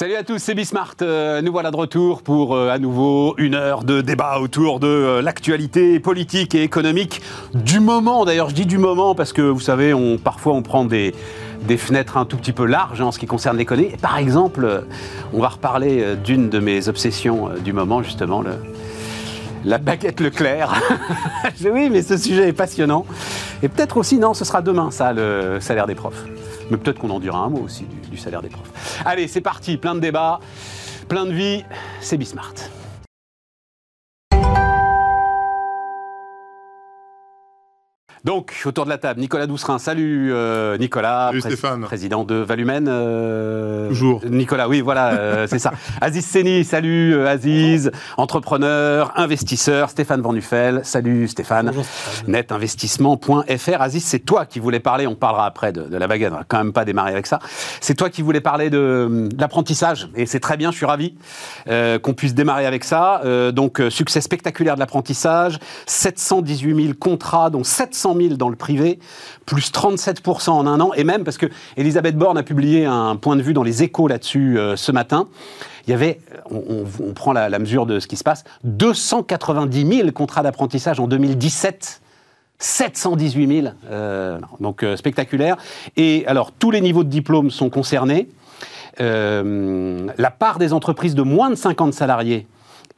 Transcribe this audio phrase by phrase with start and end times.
[0.00, 0.94] Salut à tous, c'est Bismart.
[1.02, 4.86] Euh, nous voilà de retour pour euh, à nouveau une heure de débat autour de
[4.86, 7.20] euh, l'actualité politique et économique
[7.52, 8.24] du moment.
[8.24, 9.92] D'ailleurs, je dis du moment parce que vous savez,
[10.24, 11.12] parfois on prend des,
[11.76, 13.90] fenêtres un tout petit peu larges en ce qui concerne l'économie.
[14.00, 14.84] Par exemple,
[15.34, 18.42] on va reparler d'une de mes obsessions du moment, justement,
[19.66, 20.80] la baguette Leclerc.
[21.70, 23.04] oui, mais ce sujet est passionnant.
[23.62, 26.24] Et peut-être aussi, non, ce sera demain, ça, le salaire des profs.
[26.70, 29.02] Mais peut-être qu'on en dira un mot aussi du, salaire des profs.
[29.04, 30.40] Allez, c'est parti, plein de débats,
[31.08, 31.64] plein de vie,
[32.00, 32.54] c'est Bismart.
[38.24, 39.78] Donc, autour de la table, Nicolas Doucerin.
[39.78, 41.80] Salut euh, Nicolas, Salut Stéphane.
[41.80, 42.86] président de Valumen.
[42.86, 44.20] euh, Toujours.
[44.28, 45.72] Nicolas, oui, voilà, euh, c'est ça.
[46.02, 49.88] Aziz Seni, salut euh, Aziz, entrepreneur, investisseur.
[49.88, 51.72] Stéphane Van Nuffel, salut Stéphane.
[52.26, 53.80] Netinvestissement.fr.
[53.80, 56.44] Aziz, c'est toi qui voulais parler, on parlera après de, de la baguette, on va
[56.46, 57.38] quand même pas démarrer avec ça.
[57.80, 61.14] C'est toi qui voulais parler de, de l'apprentissage, et c'est très bien, je suis ravi
[61.68, 63.22] euh, qu'on puisse démarrer avec ça.
[63.24, 68.98] Euh, donc, succès spectaculaire de l'apprentissage, 718 000 contrats, dont 700 000 dans le privé,
[69.46, 73.36] plus 37% en un an, et même parce que Elisabeth Borne a publié un point
[73.36, 75.28] de vue dans les échos là-dessus euh, ce matin.
[75.86, 80.42] Il y avait, on, prend la, mesure de ce qui se passe, 290 000 contrats
[80.42, 82.00] d'apprentissage en 2017.
[82.62, 85.56] 718 000, euh, non, donc euh, spectaculaire.
[85.96, 88.28] Et alors, tous les niveaux de diplôme sont concernés.
[89.00, 92.46] Euh, la part des entreprises de moins de 50 salariés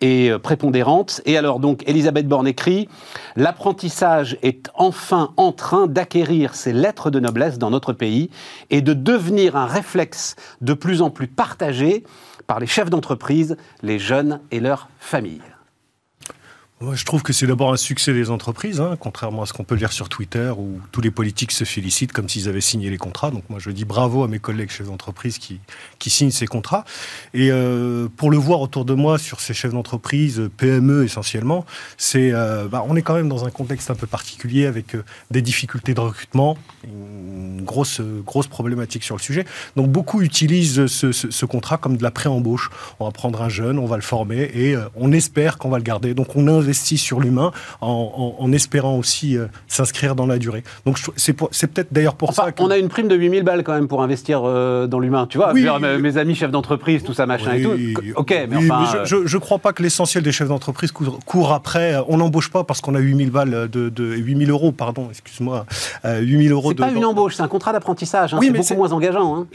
[0.02, 1.22] est euh, prépondérante.
[1.24, 2.88] Et alors donc, Elisabeth Borne écrit
[3.36, 8.30] L'apprentissage est enfin en train d'acquérir ses lettres de noblesse dans notre pays
[8.70, 12.04] et de devenir un réflexe de plus en plus partagé
[12.46, 15.40] par les chefs d'entreprise, les jeunes et leurs familles.
[16.82, 19.62] Moi, je trouve que c'est d'abord un succès des entreprises, hein, contrairement à ce qu'on
[19.62, 22.96] peut lire sur Twitter où tous les politiques se félicitent comme s'ils avaient signé les
[22.98, 23.30] contrats.
[23.30, 25.60] Donc moi, je dis bravo à mes collègues chefs d'entreprise qui,
[26.00, 26.84] qui signent ces contrats.
[27.34, 31.64] Et euh, pour le voir autour de moi sur ces chefs d'entreprise, PME essentiellement,
[31.98, 35.04] c'est, euh, bah, on est quand même dans un contexte un peu particulier avec euh,
[35.30, 39.44] des difficultés de recrutement, une grosse, grosse problématique sur le sujet.
[39.76, 42.70] Donc beaucoup utilisent ce, ce- contrat comme de la pré-embauche.
[42.98, 45.84] On va prendre un jeune, on va le former et on espère qu'on va le
[45.84, 46.14] garder.
[46.14, 47.50] Donc on investit sur l'humain
[47.80, 50.62] en, en- en espérant aussi euh, s'inscrire dans la durée.
[50.86, 52.62] Donc c'est peut-être d'ailleurs pour Enfin, ça que...
[52.62, 55.26] on a une prime de 8000 balles quand même pour investir euh, dans l'humain.
[55.28, 55.62] Tu vois, Oui.
[55.62, 57.72] dire, mes, mes amis chefs d'entreprise, tout ça, machin et tout.
[58.16, 59.04] Ok, mais enfin.
[59.04, 61.94] je- je, je crois pas que l'essentiel des chefs d'entreprise courent, après.
[61.94, 65.66] euh, On n'embauche pas parce qu'on a 8000 balles de, de 8000 euros, pardon, excuse-moi,
[66.04, 68.34] euh, 8000 euros c'est pas une embauche, c'est un contrat d'apprentissage.
[68.34, 69.36] hein, Oui, c'est beaucoup moins engageant.
[69.36, 69.46] hein.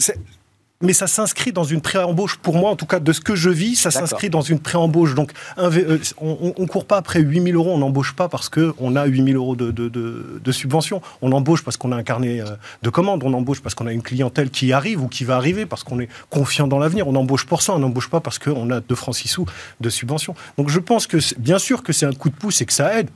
[0.81, 2.37] Mais ça s'inscrit dans une pré-embauche.
[2.37, 5.15] Pour moi, en tout cas, de ce que je vis, ça s'inscrit dans une pré-embauche.
[5.15, 8.95] Donc, un euh, on ne court pas après 8000 euros, on n'embauche pas parce qu'on
[8.95, 11.01] a 8000 euros de, de, de, de subvention.
[11.23, 13.91] On embauche parce qu'on a un carnet euh, de commandes, on embauche parce qu'on a
[13.91, 17.07] une clientèle qui arrive ou qui va arriver, parce qu'on est confiant dans l'avenir.
[17.07, 19.45] On embauche pour ça, on n'embauche pas parce qu'on a 2 francs 6 sous
[19.81, 20.35] de subvention.
[20.59, 22.99] Donc, je pense que, bien sûr que c'est un coup de pouce et que ça
[22.99, 23.09] aide.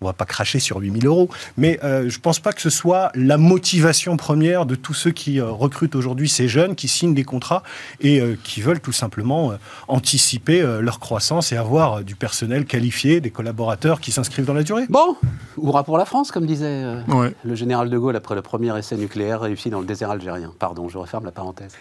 [0.00, 2.60] On ne va pas cracher sur 8000 euros, mais euh, je ne pense pas que
[2.60, 6.88] ce soit la motivation première de tous ceux qui euh, recrutent aujourd'hui ces jeunes, qui
[6.88, 7.62] signent des contrats
[8.00, 9.56] et euh, qui veulent tout simplement euh,
[9.88, 14.52] anticiper euh, leur croissance et avoir euh, du personnel qualifié, des collaborateurs qui s'inscrivent dans
[14.52, 14.84] la durée.
[14.90, 15.16] Bon,
[15.62, 17.32] hurrah pour la France, comme disait euh, Ouais.
[17.44, 20.52] le général de Gaulle après le premier essai nucléaire réussi dans le désert algérien.
[20.58, 21.72] Pardon, je referme la parenthèse.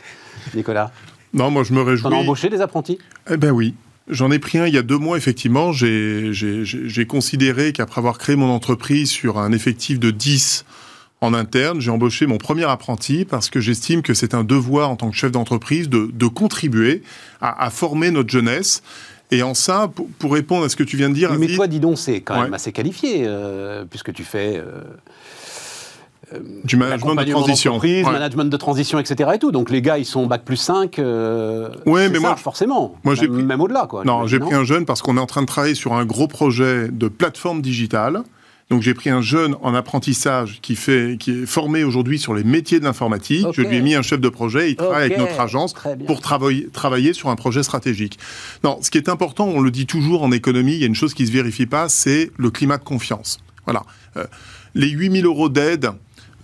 [0.55, 0.91] Nicolas,
[1.33, 2.13] Non, moi je me réjouis.
[2.13, 2.99] as embauché des apprentis?
[3.29, 3.73] Eh ben oui.
[4.09, 5.71] J'en ai pris un il y a deux mois, effectivement.
[5.71, 10.65] J'ai- considéré qu'après avoir créé mon entreprise sur un effectif de 10
[11.21, 14.97] en interne, j'ai embauché mon premier apprenti parce que j'estime que c'est un devoir en
[14.97, 17.01] tant que chef d'entreprise de, de contribuer
[17.39, 18.83] à, à former notre jeunesse.
[19.31, 21.67] Et en ça, pour, pour répondre à ce que tu viens de dire, Mais toi,
[21.67, 22.55] dis donc, c'est quand même Ouais.
[22.55, 24.81] assez qualifié, euh, puisque tu fais euh,
[26.63, 27.77] du management de transition.
[27.79, 28.01] Ouais.
[28.03, 29.31] management de transition, etc.
[29.35, 29.51] Et tout.
[29.51, 30.99] Donc les gars, ils sont bac plus 5.
[30.99, 32.95] Euh, Ouais, mais ça, moi, forcément.
[33.03, 34.03] moi, j'ai même, pris- même au-delà, quoi.
[34.05, 36.27] Non, j'ai pris un jeune parce qu'on est en train de travailler sur un gros
[36.27, 38.23] projet de plateforme digitale.
[38.69, 42.43] Donc j'ai pris un jeune en apprentissage qui fait, qui est formé aujourd'hui sur les
[42.45, 43.45] métiers de l'informatique.
[43.51, 44.71] Je lui ai mis un chef de projet.
[44.71, 45.75] Il travaille avec notre agence
[46.07, 48.17] pour travailler, travailler sur un projet stratégique.
[48.63, 50.95] Non, ce qui est important, on le dit toujours en économie, il y a une
[50.95, 53.39] chose qui se vérifie pas, c'est le climat de confiance.
[53.65, 53.83] Voilà.
[54.17, 54.23] Euh,
[54.75, 55.89] les 8000 euros d'aide,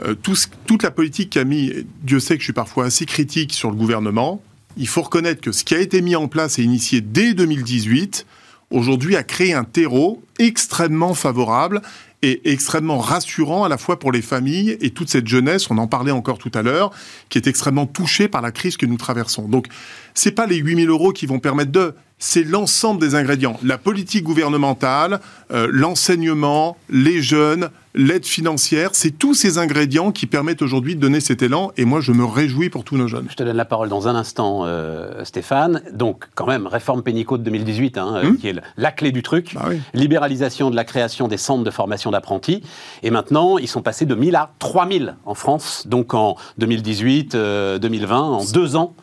[0.02, 1.74] euh, toute la politique qu'a mis,
[2.04, 4.42] Dieu sait que je suis parfois assez critique sur le gouvernement,
[4.78, 8.26] il faut reconnaître que ce qui a été mis en place et initié dès 2018,
[8.72, 11.82] aujourd'hui a créé un terreau extrêmement favorable
[12.22, 15.88] et extrêmement rassurant à la fois pour les familles et toute cette jeunesse, on en
[15.88, 16.92] parlait encore tout à l'heure,
[17.30, 19.48] qui est extrêmement touchée par la crise que nous traversons.
[19.48, 19.68] Donc,
[20.14, 23.58] c'est pas les 8000 euros qui vont permettre de, c'est l'ensemble des ingrédients.
[23.64, 25.22] La politique gouvernementale,
[25.52, 31.22] euh, l'enseignement, les jeunes, l'aide financière, c'est tous ces ingrédients qui permettent aujourd'hui de donner
[31.22, 31.72] cet élan.
[31.78, 33.28] Et moi, je me réjouis pour tous nos jeunes.
[33.30, 35.82] Je te donne la parole dans un instant, euh, Stéphane.
[35.94, 38.38] Donc, quand même, réforme Pénicaud de 2018, hein, euh, Hum.
[38.38, 39.54] qui est la clé du truc.
[39.56, 39.80] Bah oui.
[39.94, 42.62] Libéralisation de la création des centres de formation d'apprentis.
[43.02, 45.84] Et maintenant, ils sont passés de 1000 à 3000 en France.
[45.88, 48.94] Donc, en 2018, euh, 2020, en deux ans,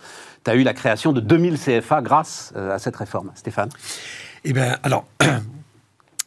[0.46, 3.32] tu as eu la création de 2000 CFA grâce euh, à cette réforme.
[3.34, 3.68] Stéphane?
[4.44, 5.06] Eh bien, alors,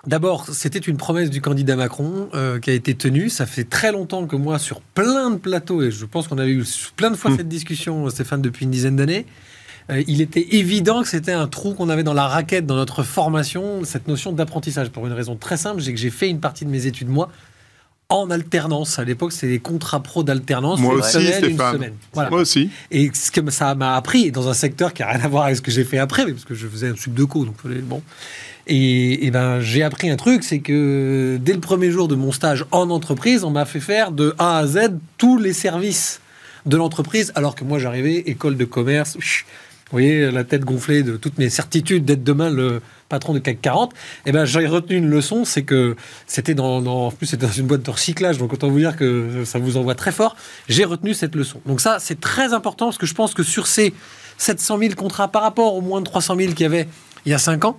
[0.07, 3.29] d'abord, c'était une promesse du candidat Macron euh, qui a été tenue.
[3.29, 6.51] Ça fait très longtemps que moi, sur plein de plateaux, et je pense qu'on avait
[6.51, 6.65] eu
[6.97, 9.25] plein de fois cette discussion, Stéphane, depuis une dizaine d'années,
[9.89, 13.03] euh, il était évident que c'était un trou qu'on avait dans la raquette, dans notre
[13.03, 14.89] formation, cette notion d'apprentissage.
[14.89, 17.29] Pour une raison très simple, c'est que j'ai fait une partie de mes études, moi,
[18.09, 18.99] en alternance.
[18.99, 20.79] À l'époque, c'était des contrats pro d'alternance.
[20.79, 21.73] Moi une aussi, semaine, une Stéphane.
[21.75, 21.93] semaine.
[22.13, 22.29] Voilà.
[22.29, 22.69] Moi aussi.
[22.91, 25.57] Et ce que ça m'a appris, dans un secteur qui n'a rien à voir avec
[25.57, 27.55] ce que j'ai fait après, mais parce que je faisais un sub de co, donc
[27.83, 28.01] bon.
[28.67, 32.31] Et, et ben, j'ai appris un truc, c'est que dès le premier jour de mon
[32.31, 36.19] stage en entreprise, on m'a fait faire de A à Z tous les services
[36.65, 39.17] de l'entreprise, alors que moi j'arrivais, école de commerce,
[39.91, 43.59] vous voyez, la tête gonflée de toutes mes certitudes d'être demain le patron de CAC
[43.61, 43.91] 40.
[44.27, 45.95] Et ben, j'ai retenu une leçon, c'est que
[46.27, 48.95] c'était dans, dans- en plus c'était dans une boîte de recyclage, donc autant vous dire
[48.95, 50.35] que ça vous envoie très fort.
[50.67, 51.59] J'ai retenu cette leçon.
[51.65, 53.93] Donc ça, c'est très important parce que je pense que sur ces
[54.37, 56.87] 700 000 contrats par rapport aux moins de 300 000 qu'il y avait
[57.25, 57.77] il y a 5 ans,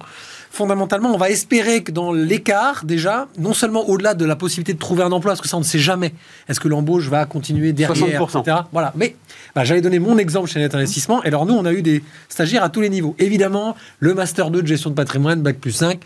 [0.51, 4.79] fondamentalement, on va espérer que dans l'écart, déjà, non seulement au-delà de la possibilité de
[4.79, 6.13] trouver un emploi, parce que ça, on ne sait jamais.
[6.49, 8.41] Est-ce que l'embauche va continuer derrière, 60%.
[8.41, 8.57] etc.
[8.73, 8.93] Voilà.
[8.97, 9.17] Mais
[9.55, 11.23] bah, j'allais donner mon exemple chez Net Investissement.
[11.23, 13.15] Et alors, nous, on a eu des stagiaires à tous les niveaux.
[13.19, 16.01] Évidemment, le Master 2 de gestion de patrimoine, Bac plus 5,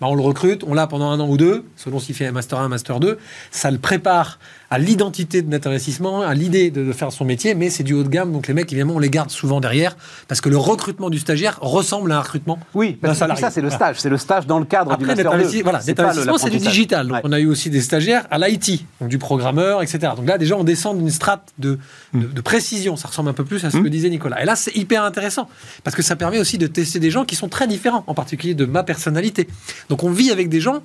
[0.00, 2.32] bah, on le recrute, on l'a pendant un an ou deux, selon s'il fait un
[2.32, 3.18] Master 1, un Master 2.
[3.50, 4.38] Ça le prépare
[4.70, 7.94] à l'identité de Net Investissement, à l'idée de, de faire son métier, mais c'est du
[7.94, 8.32] haut de gamme.
[8.32, 9.96] Donc, les mecs, évidemment, on les garde souvent derrière,
[10.28, 13.40] parce que le recrutement du stagiaire ressemble à un recrutement Oui, d'un salarié.
[13.40, 13.96] ça, c'est le stage.
[13.98, 15.44] C'est le stage dans le cadre du Après, net Master 2.
[15.48, 15.96] investi- voilà, C'est
[16.38, 17.06] c'est du digital.
[17.08, 17.20] Donc, Ouais.
[17.24, 20.12] on a eu aussi des stagiaires à l'IT, donc du programmeur, etc.
[20.16, 21.78] Donc là, déjà, on descend d'une strate de,
[22.12, 22.96] de, de précision.
[22.96, 24.42] Ça ressemble un peu plus à ce que disait Nicolas.
[24.42, 25.48] Et là, c'est hyper intéressant
[25.82, 28.54] parce que ça permet aussi de tester des gens qui sont très différents, en particulier
[28.54, 29.48] de ma personnalité.
[29.88, 30.82] Donc, on vit avec des gens.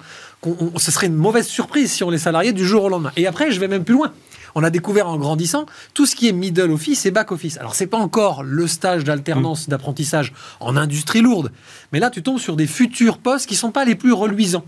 [0.78, 3.12] ce serait une mauvaise surprise si on les salariés du jour au lendemain.
[3.18, 4.14] Et après, je vais même plus loin.
[4.56, 7.58] On a découvert en grandissant tout ce qui est middle office et back office.
[7.58, 11.52] Alors, c'est pas encore le stage d'alternance, d'apprentissage en industrie lourde,
[11.92, 14.66] mais là, tu tombes sur des futurs postes qui sont pas les plus reluisants.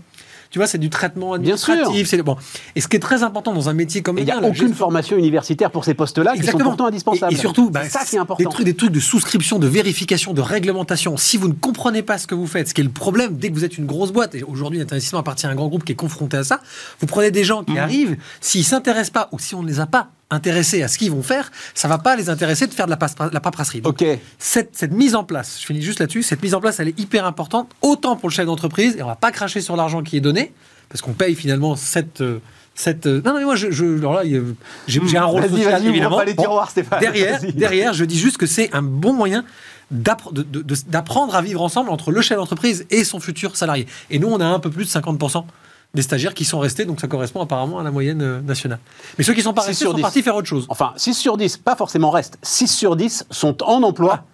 [0.50, 1.72] Tu vois, c'est du traitement Bien sûr.
[1.72, 2.08] administratif.
[2.08, 2.36] c'est bon.
[2.74, 4.74] Et ce qui est très important dans un métier comme le il n'y a aucune
[4.74, 6.70] formation universitaire pour ces postes-là qui sont Exactement.
[6.70, 7.32] pourtant indispensables.
[7.32, 8.50] Et, et surtout, bah, ça qui est Des important.
[8.50, 11.16] trucs, des trucs de souscription, de vérification, de réglementation.
[11.16, 13.48] Si vous ne comprenez pas ce que vous faites, ce qui est le problème dès
[13.50, 15.84] que vous êtes une grosse boîte, et aujourd'hui, Net Investissement appartient à un grand groupe
[15.84, 16.60] qui est confronté à ça,
[17.00, 17.78] vous prenez des gens qui Mhm.
[17.78, 21.10] arrivent, s'ils s'intéressent pas ou si on ne les a pas intéressés à ce qu'ils
[21.10, 22.98] vont faire, ça va pas les intéresser de faire de la,
[23.32, 23.80] la paperasserie.
[23.80, 24.02] Donc,
[24.38, 26.98] cette, cette mise en place, je finis juste là-dessus, cette mise en place, elle est
[26.98, 30.16] hyper importante, autant pour le chef d'entreprise, et on va pas cracher sur l'argent qui
[30.16, 30.52] est donné,
[30.88, 32.20] parce qu'on paye finalement cette...
[32.22, 32.40] euh,
[32.74, 34.22] cette non, non, mais moi, je, je- alors là,
[34.86, 36.18] j'ai un rôle social, évidemment.
[36.18, 37.00] pas les Bon, tiroirs, Stéphane.
[37.00, 39.44] derrière, derrière, je dis juste que c'est un bon moyen
[39.90, 43.86] d'apprendre à vivre ensemble entre le chef d'entreprise et son futur salarié.
[44.10, 45.44] Et nous, on a un peu plus de 50%
[45.94, 48.78] des stagiaires qui sont restés, donc ça correspond apparemment à la moyenne euh, nationale.
[49.18, 50.02] Mais ceux qui sont pas Six restés sur sont dix.
[50.02, 50.66] partis faire autre chose.
[50.68, 52.38] Enfin, 6 sur 10, pas forcément restent.
[52.42, 54.24] 6 sur 10 sont en emploi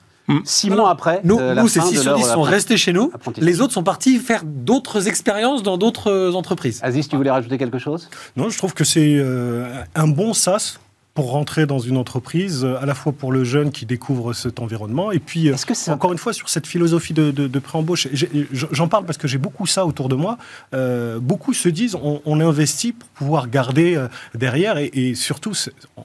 [0.45, 0.83] 6 Voilà.
[0.83, 1.21] mois après.
[1.25, 2.55] Nous, euh, nous, ces fin 6 de sur leur 10 sont apprentissage.
[2.55, 3.13] restés chez nous.
[3.39, 6.81] Les autres sont partis faire d'autres expériences dans d'autres euh, entreprises.
[6.83, 8.09] Aziz, tu voulais rajouter quelque chose?
[8.37, 10.79] Non, je trouve que c'est euh, un bon sas
[11.15, 14.61] pour rentrer dans une entreprise, euh, à la fois pour le jeune qui découvre cet
[14.61, 18.09] environnement, et puis euh, que encore une fois sur cette philosophie de, de, de pré-embauche.
[18.53, 20.39] J'en parle parce que j'ai beaucoup ça autour de moi.
[20.75, 24.03] Euh, beaucoup se disent on, on investit pour pouvoir garder
[24.35, 25.53] derrière, et, et surtout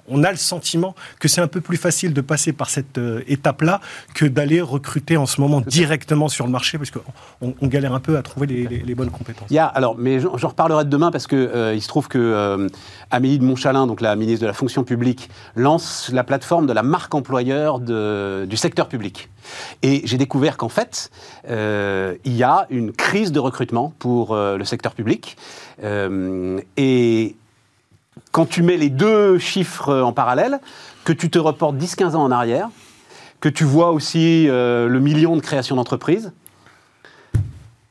[0.10, 3.80] on a le sentiment que c'est un peu plus facile de passer par cette étape-là
[4.14, 8.00] que d'aller recruter en ce moment directement sur le marché, parce qu'on on, galère un
[8.02, 9.48] peu à trouver les, les- les bonnes compétences.
[9.50, 11.88] Il y a, alors, mais j'en j'en reparlerai de demain parce que euh, il se
[11.88, 12.68] trouve que euh,
[13.12, 14.97] Amélie de Montchalin, donc la ministre de la fonction publique,
[15.56, 19.30] lance la plateforme de la marque employeur du secteur public.
[19.82, 21.10] Et j'ai découvert qu'en fait,
[21.50, 25.38] euh, il y a une crise de recrutement pour euh, le secteur public.
[25.84, 27.36] Euh, et
[28.32, 30.60] quand tu mets les deux chiffres en parallèle,
[31.06, 32.70] que tu te reportes 10-15 ans en arrière,
[33.40, 36.32] que tu vois aussi le million de création d'entreprises,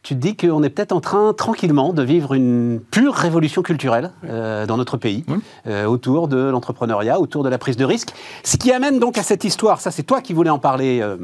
[0.07, 4.13] tu te dis qu'on est peut-être en train tranquillement de vivre une pure révolution culturelle
[4.25, 5.25] euh, dans notre pays,
[5.67, 8.11] euh, autour de l'entrepreneuriat, autour de la prise de risque.
[8.45, 11.17] Ce qui amène donc à cette histoire, ça c'est toi qui voulais en parler, euh,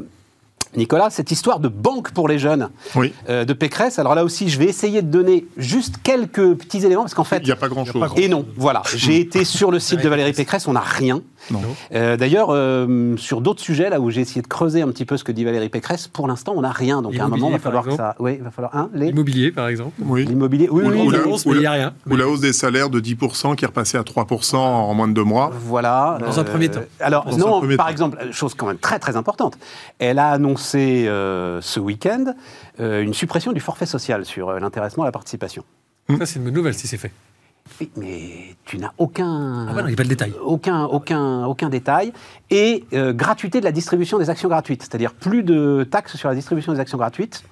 [0.75, 3.13] Nicolas, cette histoire de banque pour les jeunes Oui.
[3.29, 3.99] euh, de Pécresse.
[3.99, 7.37] Alors là aussi, je vais essayer de donner juste quelques petits éléments, parce qu'en fait,
[7.37, 8.03] Il n'y a pas grand-chose.
[8.17, 8.81] et non, voilà.
[8.95, 11.21] J'ai été sur le site de Valérie Pécresse, on n'a rien.
[11.93, 15.17] Euh, D'ailleurs, euh, sur d'autres sujets, là où j'ai essayé de creuser un petit peu
[15.17, 17.01] ce que dit Valérie Pécresse, pour l'instant, on n'a rien.
[17.01, 18.15] Donc à un moment, il va falloir par que ça.
[18.19, 18.75] Oui, il va falloir.
[18.75, 19.07] Hein, les...
[19.07, 19.91] L'immobilier, par exemple.
[19.99, 20.25] Oui.
[20.25, 20.67] L'immobilier.
[20.71, 21.17] Oui, Ou- oui, ou oui.
[21.17, 21.93] la- hausse, mais il n'y a rien.
[22.09, 25.13] Ou la hausse des salaires de 10% qui est repassée à 3% en moins de
[25.13, 25.51] deux mois.
[25.65, 26.17] Voilà.
[26.19, 26.81] Dans un premier temps.
[26.99, 27.91] Alors, Dans non, par temps.
[27.91, 29.57] exemple, chose quand même très très importante,
[29.99, 32.33] elle a annoncé euh, ce week-end
[32.79, 35.63] euh, une suppression du forfait social sur euh, l'intéressement à la participation.
[36.19, 37.11] Ça, c'est une bonne nouvelle si c'est fait.
[37.79, 39.67] Oui, mais tu n'as aucun.
[39.67, 40.33] Ah bah non, il n'y a pas de détail.
[40.43, 42.13] Aucun, aucun, aucun détail.
[42.49, 44.81] Et euh, gratuité de la distribution des actions gratuites.
[44.81, 47.43] C'est-à-dire plus de taxes sur la distribution des actions gratuites.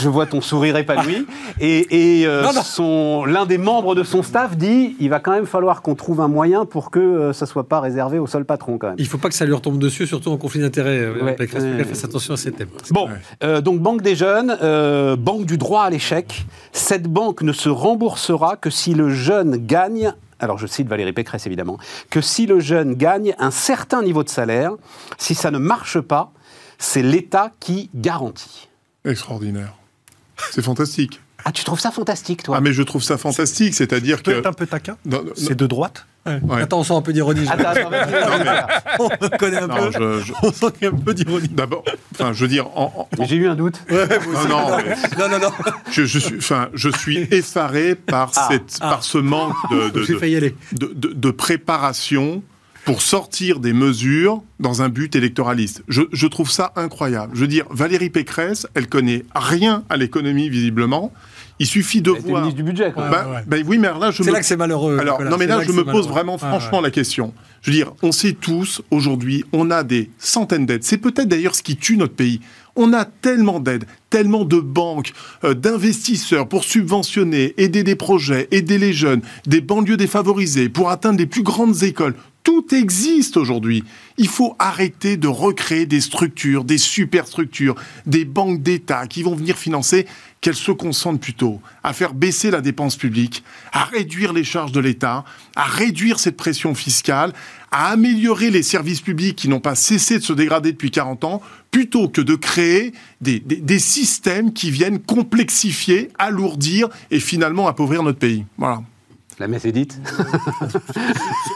[0.00, 1.26] Je vois ton sourire épanoui.
[1.60, 2.42] Et, et, euh,
[3.26, 6.28] l'un des membres de son staff dit il va quand même falloir qu'on trouve un
[6.28, 8.96] moyen pour que euh, ça ne soit pas réservé au seul patron, quand même.
[8.98, 10.98] Il ne faut pas que ça lui retombe dessus, surtout en conflit d'intérêts.
[10.98, 11.36] euh, Ouais,
[12.04, 12.68] attention à ces thèmes.
[12.90, 13.08] Bon,
[13.42, 14.56] euh, donc Banque des Jeunes,
[15.16, 16.44] Banque du droit à l'échec.
[16.72, 21.46] Cette banque ne se remboursera que si le jeune gagne, alors je cite Valérie Pécresse
[21.46, 21.78] évidemment,
[22.10, 24.72] que si le jeune gagne un certain niveau de salaire.
[25.18, 26.32] Si ça ne marche pas,
[26.78, 28.68] c'est l'État qui garantit.
[29.04, 29.74] Extraordinaire.
[30.50, 31.20] C'est fantastique.
[31.46, 34.30] Ah, tu trouves ça fantastique, toi Ah, mais je trouve ça fantastique, c'est-à-dire que.
[34.30, 34.96] être un peu taquin.
[35.04, 36.06] Non, non, C'est de droite.
[36.26, 36.62] Ouais.
[36.62, 37.46] Attends, on sent un peu d'ironie.
[37.46, 38.64] Attends, attends, vas-y.
[38.98, 40.20] on connaît un non, peu.
[40.20, 41.48] je- je- On sent qu'il y a un peu d'ironie.
[41.48, 41.84] D'abord,
[42.14, 43.78] enfin, je veux dire, en, en- J'ai eu un doute.
[43.90, 43.98] non,
[44.48, 45.50] non, mais Non, non, non.
[45.90, 48.88] je, je suis, enfin, je suis effaré par Ah, cette, ah.
[48.88, 50.56] par ce manque de, de, J'ai de- failli y aller.
[50.72, 52.42] de- de- de préparation
[52.84, 55.82] pour sortir des mesures dans un but électoraliste.
[55.88, 57.32] Je, je trouve ça incroyable.
[57.34, 61.12] Je veux dire, Valérie Pécresse, elle connaît rien à l'économie visiblement.
[61.60, 62.42] Il suffit de voir.
[62.42, 63.04] ministre du budget, quoi.
[63.04, 63.40] Ouais, Bah, ouais.
[63.46, 64.98] bah oui, mais là, je C'est me là que c'est malheureux.
[64.98, 65.30] alors, Nicolas.
[65.30, 66.08] non, mais là, je me pose malheureux.
[66.08, 66.84] vraiment franchement ouais.
[66.84, 67.32] la question.
[67.62, 70.82] Je veux dire, on sait tous, aujourd'hui, on a des centaines d'aides.
[70.84, 72.40] C'est peut-être d'ailleurs ce qui tue notre pays.
[72.76, 75.12] On a tellement d'aides, tellement de banques,
[75.44, 81.18] euh, d'investisseurs pour subventionner, aider des projets, aider les jeunes, des banlieues défavorisées, pour atteindre
[81.18, 82.14] les plus grandes écoles.
[82.44, 83.84] Tout existe aujourd'hui.
[84.18, 87.74] Il faut arrêter de recréer des structures, des superstructures,
[88.04, 90.06] des banques d'État qui vont venir financer,
[90.42, 94.80] qu'elles se concentrent plutôt à faire baisser la dépense publique, à réduire les charges de
[94.80, 95.24] l'État,
[95.56, 97.32] à réduire cette pression fiscale,
[97.70, 101.40] à améliorer les services publics qui n'ont pas cessé de se dégrader depuis 40 ans,
[101.70, 108.44] plutôt que de créer des, systèmes qui viennent complexifier, alourdir et finalement appauvrir notre pays.
[108.58, 108.82] Voilà.
[109.40, 110.00] La messe est dite.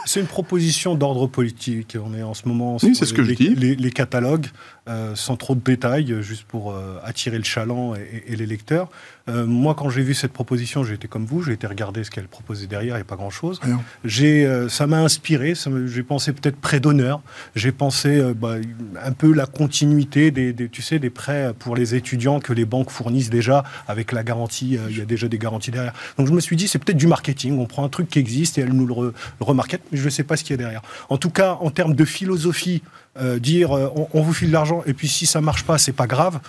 [0.05, 1.95] C'est une proposition d'ordre politique.
[2.03, 3.55] On est en ce moment Oui, sur c'est ce que les, je dis.
[3.55, 4.47] les- les catalogues,
[4.89, 8.89] euh, sans trop de détails, juste pour euh, attirer le chaland et, et les lecteurs.
[9.29, 12.27] Euh, moi, quand j'ai vu cette proposition, été comme vous, j'ai été regarder ce qu'elle
[12.27, 13.59] proposait derrière, il n'y a pas grand-chose.
[14.03, 15.53] J'ai, ça m'a inspiré,
[15.85, 17.21] j'ai pensé peut-être prêt d'honneur,
[17.55, 18.55] j'ai pensé bah,
[19.03, 22.65] un peu la continuité des, des- tu sais, des prêts pour les étudiants que les
[22.65, 25.93] banques fournissent déjà avec la garantie, il y a déjà des garanties derrière.
[26.17, 28.57] Donc je me suis dit, c'est peut-être du marketing, on prend un truc qui existe
[28.57, 30.59] et elle nous le, re- le remarquette, mais je ne sais pas ce qu'il y
[30.59, 30.81] a derrière.
[31.09, 32.81] En tout cas, en termes de philosophie,
[33.39, 36.07] dire euh, on, on vous file l'argent et puis si ça marche pas, c'est pas
[36.07, 36.39] grave.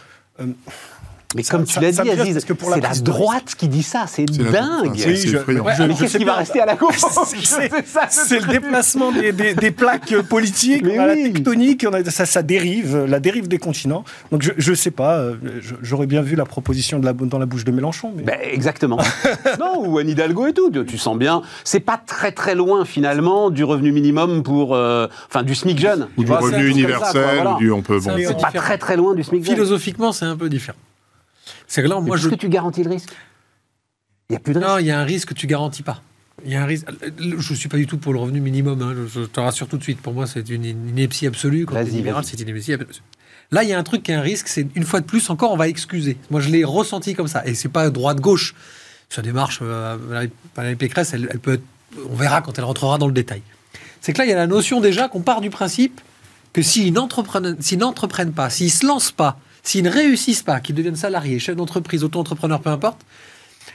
[1.36, 4.50] Mais Ça- comme tu l'as dit, Aziz, c'est la droite qui dit ça, c'est la-
[4.50, 4.92] dingue.
[4.96, 6.96] c'est- c'est je- ouais, Mais qu'est-ce qui va rester à la gauche
[7.26, 7.36] C'est-
[7.70, 11.32] C'est ça, C'est le déplacement des, des- des plaques politiques, Mais on a la oui.
[11.32, 14.04] tectonique, on a, ça, ça dérive, la dérive des continents.
[14.32, 15.36] Donc je ne sais pas, euh,
[15.82, 18.12] j'aurais bien vu la proposition de la, dans la bouche de Mélenchon.
[18.16, 18.22] Mais...
[18.24, 18.98] Ben, exactement.
[19.60, 20.70] non, ou Anne Hidalgo et tout.
[20.84, 21.42] Tu, sens bien.
[21.64, 26.08] C'est pas très très loin finalement du revenu minimum pour, euh, enfin, du SMIC jeune.
[26.16, 27.54] Ou du vois, revenu ça, quoi, universel, voilà.
[27.54, 28.00] ou du on peut.
[28.00, 28.40] C'est Bon.
[28.40, 29.54] pas très très loin du SMIC jeune.
[29.54, 30.76] Philosophiquement, c'est un peu différent.
[31.70, 32.26] C'est que là, moi, je.
[32.26, 33.10] puisque tu garantis le risque?
[34.28, 34.68] Il y a plus de risque.
[34.68, 36.02] Non, il y a un risque que tu garantis pas.
[36.44, 36.88] Il y a un risque.
[37.16, 38.82] Je suis pas du tout pour le revenu minimum.
[38.82, 40.00] hein, Je, te rassure tout de suite.
[40.00, 41.66] Pour moi, c'est une, ineptie absolue.
[41.66, 42.90] Quand libéral, c'est une ineptie absolue.
[43.52, 44.48] Là, il y a un truc qui est un risque.
[44.48, 46.16] C'est une fois de plus encore, on va excuser.
[46.30, 47.46] Moi, je l'ai ressenti comme ça.
[47.46, 48.56] Et c'est pas droite gauche.
[49.08, 51.52] Sa démarche, euh, Valérie- Valérie Pécresse, elle, elle peut.
[51.54, 51.62] être-
[52.10, 53.42] on verra quand elle rentrera dans le détail.
[54.00, 56.00] C'est que là, il y a la notion déjà qu'on part du principe
[56.52, 60.74] que s'ils n'entreprennent s'ils n'entreprennent pas, s'ils se lancent pas, s'ils ne réussissent pas, qu'ils
[60.74, 63.00] deviennent salariés, chefs d'entreprise, auto-entrepreneurs, peu importe,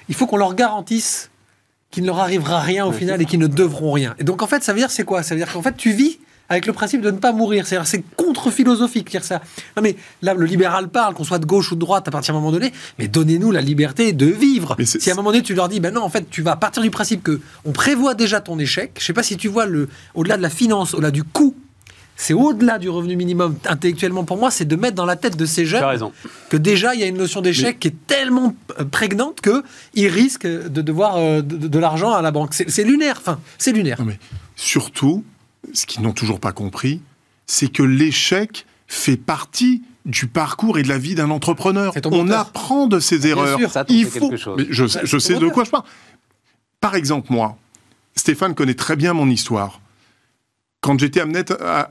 [0.10, 1.30] il faut qu'on leur garantisse
[1.92, 4.15] qu'il ne leur arrivera rien au final et qu'ils ne devront rien.
[4.20, 5.24] Et donc en fait, ça veut dire c'est quoi?
[5.24, 7.65] Ça veut dire qu'en fait, tu vis avec le principe de ne pas mourir.
[7.65, 9.42] C'est-à-dire c'est contre-philosophique dire ça.
[9.75, 12.34] Non mais là, le libéral parle, qu'on soit de gauche ou de droite à partir
[12.34, 14.75] d'un moment donné, mais donnez-nous la liberté de vivre.
[14.77, 16.56] Mais Si à un moment donné tu leur dis, ben non, en fait, tu vas
[16.56, 18.92] partir du principe que on prévoit déjà ton échec.
[19.00, 21.56] Je sais pas si tu vois le au-delà de la finance, au-delà du coût.
[22.18, 25.46] C'est au-delà du revenu minimum intellectuellement pour moi, c'est de mettre dans la tête de
[25.46, 26.14] ces jeunes raison.
[26.50, 29.64] que déjà il y a une notion d'échec qui est tellement euh, prégnante que
[29.96, 32.54] ils risquent de devoir euh, de, de- de l'argent à la banque.
[32.54, 34.00] C'est lunaire, enfin, c'est lunaire.
[34.00, 34.18] Non, mais
[34.56, 35.24] surtout,
[35.74, 37.02] ce qu'ils n'ont toujours pas compris,
[37.48, 41.92] c'est que l'échec fait partie du parcours et de la vie d'un entrepreneur.
[42.12, 43.58] On apprend de ses erreurs.
[43.60, 44.36] Sûr, ça, Il faut.
[44.38, 44.66] Chose.
[44.70, 45.84] je, je sais de quoi je parle.
[46.80, 47.58] Par exemple, moi,
[48.16, 49.82] Stéphane connaît très bien mon histoire.
[50.86, 51.42] Quand j'étais amené,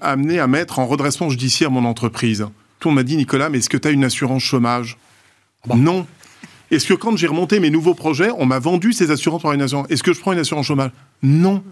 [0.00, 2.46] amené à mettre en redressement judiciaire mon entreprise,
[2.78, 4.98] tout le m'a dit Nicolas, mais est-ce que tu as une assurance chômage?
[5.64, 5.74] Ah bah.
[5.74, 6.06] Non.
[6.70, 9.62] Est-ce que quand j'ai remonté mes nouveaux projets, on m'a vendu ces assurances par une
[9.62, 9.88] assurance?
[9.90, 10.92] Est-ce que je prends une assurance chômage?
[11.24, 11.64] Non.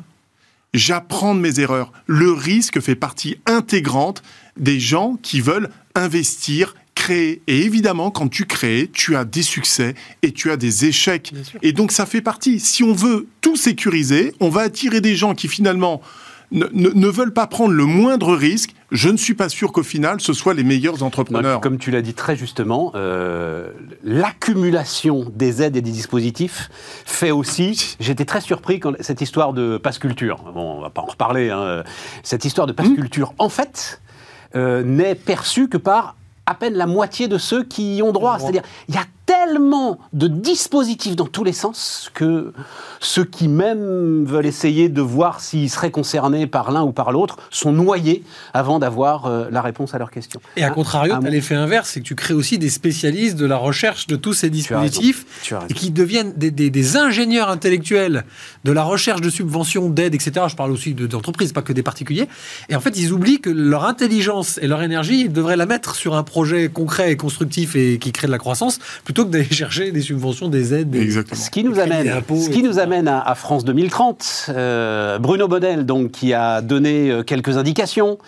[0.74, 1.92] J'apprends de mes erreurs.
[2.08, 4.24] Le risque fait partie intégrante
[4.56, 7.40] des gens qui veulent investir, créer.
[7.46, 11.32] Et évidemment, quand tu crées, tu as des succès et tu as des échecs.
[11.62, 12.58] Et donc ça fait partie.
[12.58, 16.02] Si on veut tout sécuriser, on va attirer des gens qui finalement
[16.52, 20.32] ne, veulent pas prendre le moindre risque, je ne suis pas sûr qu'au final, ce
[20.32, 21.60] soit les meilleurs entrepreneurs.
[21.60, 23.70] comme tu l'as dit très justement, euh,
[24.04, 26.68] l'accumulation des aides et des dispositifs
[27.04, 27.96] fait aussi.
[28.00, 30.44] J'étais très surpris quand cette histoire de passe culture.
[30.54, 31.50] Bon, on va pas en reparler.
[31.50, 31.82] Hein,
[32.22, 32.96] cette histoire de passe mmh.
[32.96, 34.00] culture, en fait,
[34.54, 38.38] euh, n'est perçue que par à peine la moitié de ceux qui y ont droit.
[38.38, 42.52] C'est-à-dire, il y a tellement de dispositifs dans tous les sens que
[43.00, 47.36] ceux qui même veulent essayer de voir s'ils seraient concernés par l'un ou par l'autre
[47.50, 48.24] sont noyés
[48.54, 50.40] avant d'avoir euh, la réponse à leurs questions.
[50.56, 53.46] Et à contrario, tu as l'effet inverse, c'est que tu crées aussi des spécialistes de
[53.46, 55.24] la recherche de tous ces dispositifs
[55.68, 58.24] et qui deviennent des, ingénieurs intellectuels
[58.64, 60.46] de la recherche de subventions, d'aides, etc.
[60.48, 62.28] Je parle aussi d'entreprises, pas que des particuliers.
[62.68, 65.94] Et en fait, ils oublient que leur intelligence et leur énergie, ils devraient la mettre
[65.94, 68.78] sur un projet concret et constructif et qui crée de la croissance
[69.12, 70.94] plutôt que d'aller chercher des subventions, des aides.
[70.94, 71.40] Exactement.
[71.40, 74.46] Ce qui nous amène, ce qui nous amène à, France 2030.
[74.48, 78.18] Euh, Bruno Bonnel, donc, qui a donné euh, quelques indications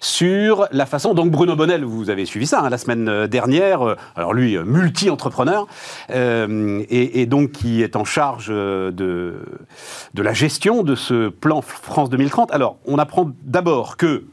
[0.00, 1.14] sur la façon.
[1.14, 3.96] Donc, Bruno Bonnel, vous avez suivi ça hein, la semaine euh, dernière.
[4.16, 5.66] alors, lui, multi-entrepreneur,
[6.10, 12.50] et, donc qui est en charge de, de la gestion de ce plan France 2030.
[12.50, 14.24] Alors, on apprend d'abord que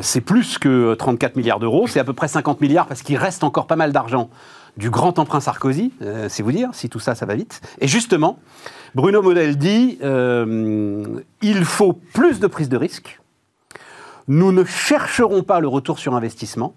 [0.00, 3.44] c'est plus que 34 milliards d'euros, c'est à peu près 50 milliards parce qu'il reste
[3.44, 4.30] encore pas mal d'argent
[4.76, 7.60] du grand emprunt Sarkozy, euh, c'est vous dire, si tout ça, ça va vite.
[7.80, 8.38] Et justement,
[8.94, 13.20] Bruno Model dit euh, il faut plus de prise de risque.
[14.28, 16.74] Nous ne chercherons pas le retour sur investissement.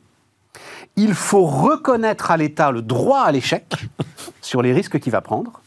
[0.98, 3.66] Il faut reconnaître à l'État le droit à l'échec
[4.42, 5.62] sur les risques qu'il va prendre.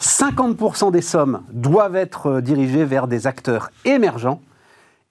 [0.00, 4.40] 50% des sommes doivent être dirigées vers des acteurs émergents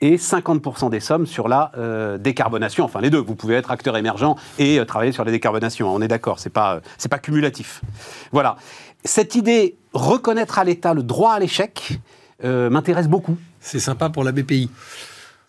[0.02, 2.86] et 50% des sommes sur la euh, décarbonation.
[2.86, 3.20] Enfin, les deux.
[3.20, 5.94] Vous pouvez être acteur émergent et euh, travailler sur la décarbonation.
[5.94, 7.82] On est d'accord, c'est pas, c'est pas cumulatif.
[8.32, 8.56] Voilà.
[9.04, 12.00] Cette idée, reconnaître à l'État le droit à l'échec,
[12.44, 13.38] euh, m'intéresse beaucoup.
[13.60, 14.70] C'est sympa pour la BPI.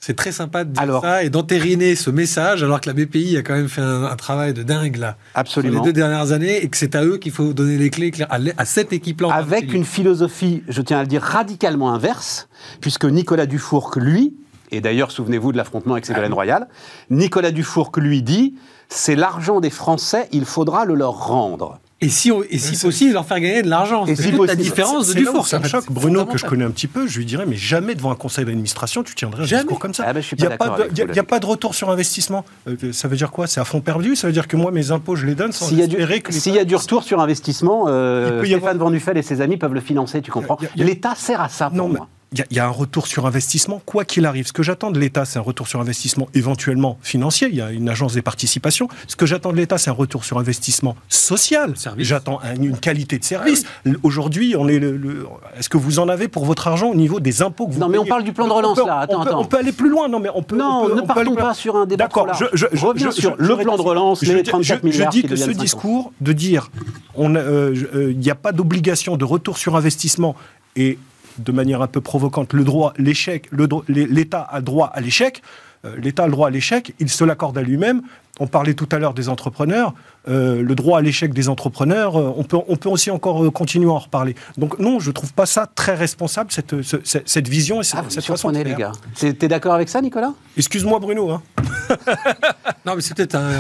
[0.00, 3.42] C'est très sympa de dire ça et d'entériner ce message, alors que la BPI a
[3.42, 5.16] quand même fait un, travail de dingue là.
[5.34, 5.74] Absolument.
[5.74, 8.10] Sur les deux dernières années et que c'est à eux qu'il faut donner les clés
[8.28, 9.28] à, à cette équipe-là.
[9.32, 12.48] Avec une philosophie, je tiens à le dire, radicalement inverse,
[12.80, 14.34] puisque Nicolas Dufourc, lui,
[14.72, 16.68] et d'ailleurs, souvenez-vous de l'affrontement avec Ségolène ah Royal.
[17.10, 18.54] Nicolas Dufourc lui dit
[18.88, 21.78] c'est l'argent des Français, il faudra le leur rendre.
[22.02, 24.06] Et si, et si possible, leur faire gagner de l'argent.
[24.06, 25.46] Et si la différence de Dufour.
[25.46, 25.90] Ça me choque.
[25.90, 28.44] Bruno, que je connais un petit peu, je lui dirais, mais jamais devant un conseil
[28.44, 30.04] d'administration, tu tiendrais un discours comme ça.
[30.06, 32.44] Ah ben, il n'y a, a, pas de retour sur investissement.
[32.68, 33.46] Euh, ça veut dire quoi?
[33.46, 34.16] C'est à fond perdu?
[34.16, 36.32] Ça veut dire que moi, mes impôts, je les donne sans S'il espérer que.
[36.32, 39.74] S'il y a du retour sur investissement, euh, Stéphane Van Nuffel et ses amis peuvent
[39.74, 40.58] le financer, tu comprends?
[40.76, 44.04] L'État sert à ça pour non, moi il y, a un retour sur investissement, quoi
[44.04, 44.46] qu'il arrive.
[44.46, 47.48] Ce que j'attends de l'État, c'est un retour sur investissement éventuellement financier.
[47.50, 48.88] Il y a une agence des participations.
[49.08, 51.74] Ce que j'attends de l'État, c'est un retour sur investissement social.
[51.98, 53.64] J'attends une qualité de service.
[53.84, 55.26] Ah Aujourd'hui, on est le,
[55.58, 57.88] est-ce que vous en avez pour votre argent au niveau des impôts que vous Non,
[57.88, 58.98] mais on parle du plan de relance là.
[59.00, 59.40] Attends, on peut, attends.
[59.40, 60.08] on peut aller plus loin.
[60.08, 60.56] Non, mais on peut.
[60.56, 62.28] Non, ne partons pas sur un débat D'accord.
[62.34, 65.10] Je, je, Reviens sur le plan de relance, les 34 milliards.
[65.12, 66.70] Je dis que ce discours de dire
[67.18, 70.36] il euh, n'y euh, a pas d'obligation de retour sur investissement
[70.76, 70.98] et
[71.44, 73.48] de manière un peu provocante le droit, l'échec,
[73.88, 75.42] l'État a droit à l'échec.
[75.84, 78.02] Euh, L'État a le droit à l'échec, il se l'accorde à lui-même.
[78.38, 79.94] On parlait tout à l'heure des entrepreneurs.
[80.28, 83.88] Euh, le droit à l'échec des entrepreneurs, euh, on, peut, on peut aussi encore continuer
[83.88, 84.34] à en reparler.
[84.58, 86.74] Donc non, je ne trouve pas ça très responsable, cette,
[87.24, 88.92] cette, vision et cette, ah, façon de les gars.
[89.14, 90.34] T'es d'accord avec ça, Nicolas?
[90.58, 91.30] Excuse-moi, Bruno.
[91.30, 91.42] Hein.
[92.84, 93.50] non, mais c'est peut-être un...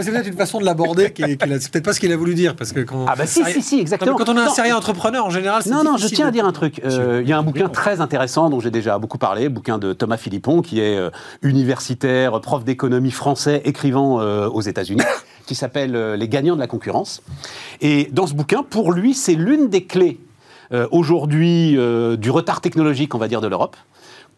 [0.00, 2.56] c'est peut-être une façon de l'aborder qui, c'est peut-être pas ce qu'il a voulu dire,
[2.56, 3.04] parce que quand...
[3.06, 4.16] Ah bah si, si, si, exactement.
[4.16, 6.46] quand on est un sérieux entrepreneur, en général, c'est Non, non, je tiens à dire
[6.46, 6.80] un truc.
[6.82, 10.16] Il y a un bouquin très intéressant dont j'ai déjà beaucoup parlé, bouquin de Thomas
[10.16, 10.98] Philippon, qui est
[11.42, 15.02] universitaire, prof d'économie français, écrivant aux États-Unis
[15.46, 17.22] qui s'appelle euh, Les gagnants de la concurrence.
[17.80, 20.20] Et dans ce bouquin, pour lui, c'est l'une des clés
[20.72, 23.76] euh, aujourd'hui euh, du retard technologique, on va dire, de l'Europe.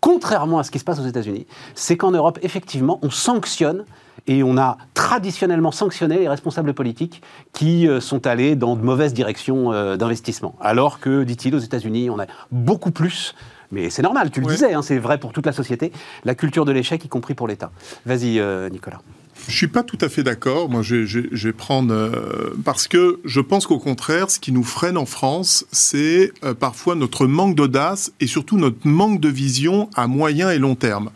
[0.00, 3.84] Contrairement à ce qui se passe aux États-Unis, c'est qu'en Europe, effectivement, on sanctionne
[4.26, 9.70] et on a traditionnellement sanctionné les responsables politiques qui sont allés dans de mauvaises directions
[9.96, 10.54] d'investissement.
[10.60, 13.34] Alors que, dit-il, aux États-Unis, on a beaucoup plus
[13.72, 14.52] Mais c'est normal, tu le Ouais.
[14.52, 15.92] disais, hein, c'est vrai pour toute la société,
[16.24, 17.70] la culture de l'échec, y compris pour l'État.
[18.04, 19.00] Vas-y, euh, Nicolas.
[19.48, 20.68] Je suis pas tout à fait d'accord.
[20.68, 24.96] Moi, je vais prendre euh, parce que je pense qu'au contraire, ce qui nous freine
[24.96, 30.06] en France, c'est euh, parfois notre manque d'audace et surtout notre manque de vision à
[30.08, 31.10] moyen et long terme.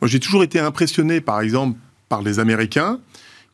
[0.00, 3.00] Moi, j'ai toujours été impressionné, par exemple, par les Américains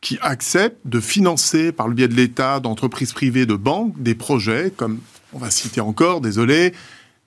[0.01, 4.71] qui acceptent de financer par le biais de l'État, d'entreprises privées, de banques, des projets
[4.75, 4.99] comme,
[5.33, 6.73] on va citer encore, désolé,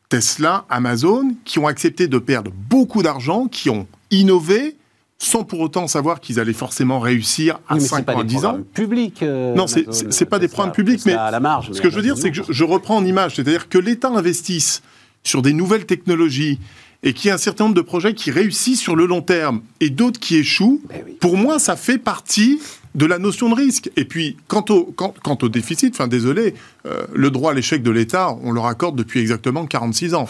[0.09, 4.77] Tesla, Amazon, qui ont accepté de perdre beaucoup d'argent, qui ont innové,
[5.25, 8.21] sans pour autant savoir qu'ils allaient forcément réussir à Oui, mais c'est 5 pas ans,
[8.21, 8.59] à des 10 ans.
[8.75, 9.23] publics.
[9.23, 11.71] euh, Non, c'est- pas des Tesla, programmes publics, mais à la marge.
[11.73, 14.09] Ce que je veux dire, c'est que je, je reprends en image, c'est-à-dire que l'État
[14.09, 14.83] investisse
[15.23, 16.59] sur des nouvelles technologies
[17.05, 19.61] et qu'il y a un certain nombre de projets qui réussissent sur le long terme
[19.81, 21.13] et d'autres qui échouent, Ben oui.
[21.21, 22.61] pour moi, ça fait partie
[22.97, 23.91] de la notion de risque.
[23.97, 26.55] Et puis, quant au, quant, quant au déficit, enfin, désolé,
[26.87, 30.29] euh, le droit à l'échec de l'État, on le raccorde depuis exactement 46 ans.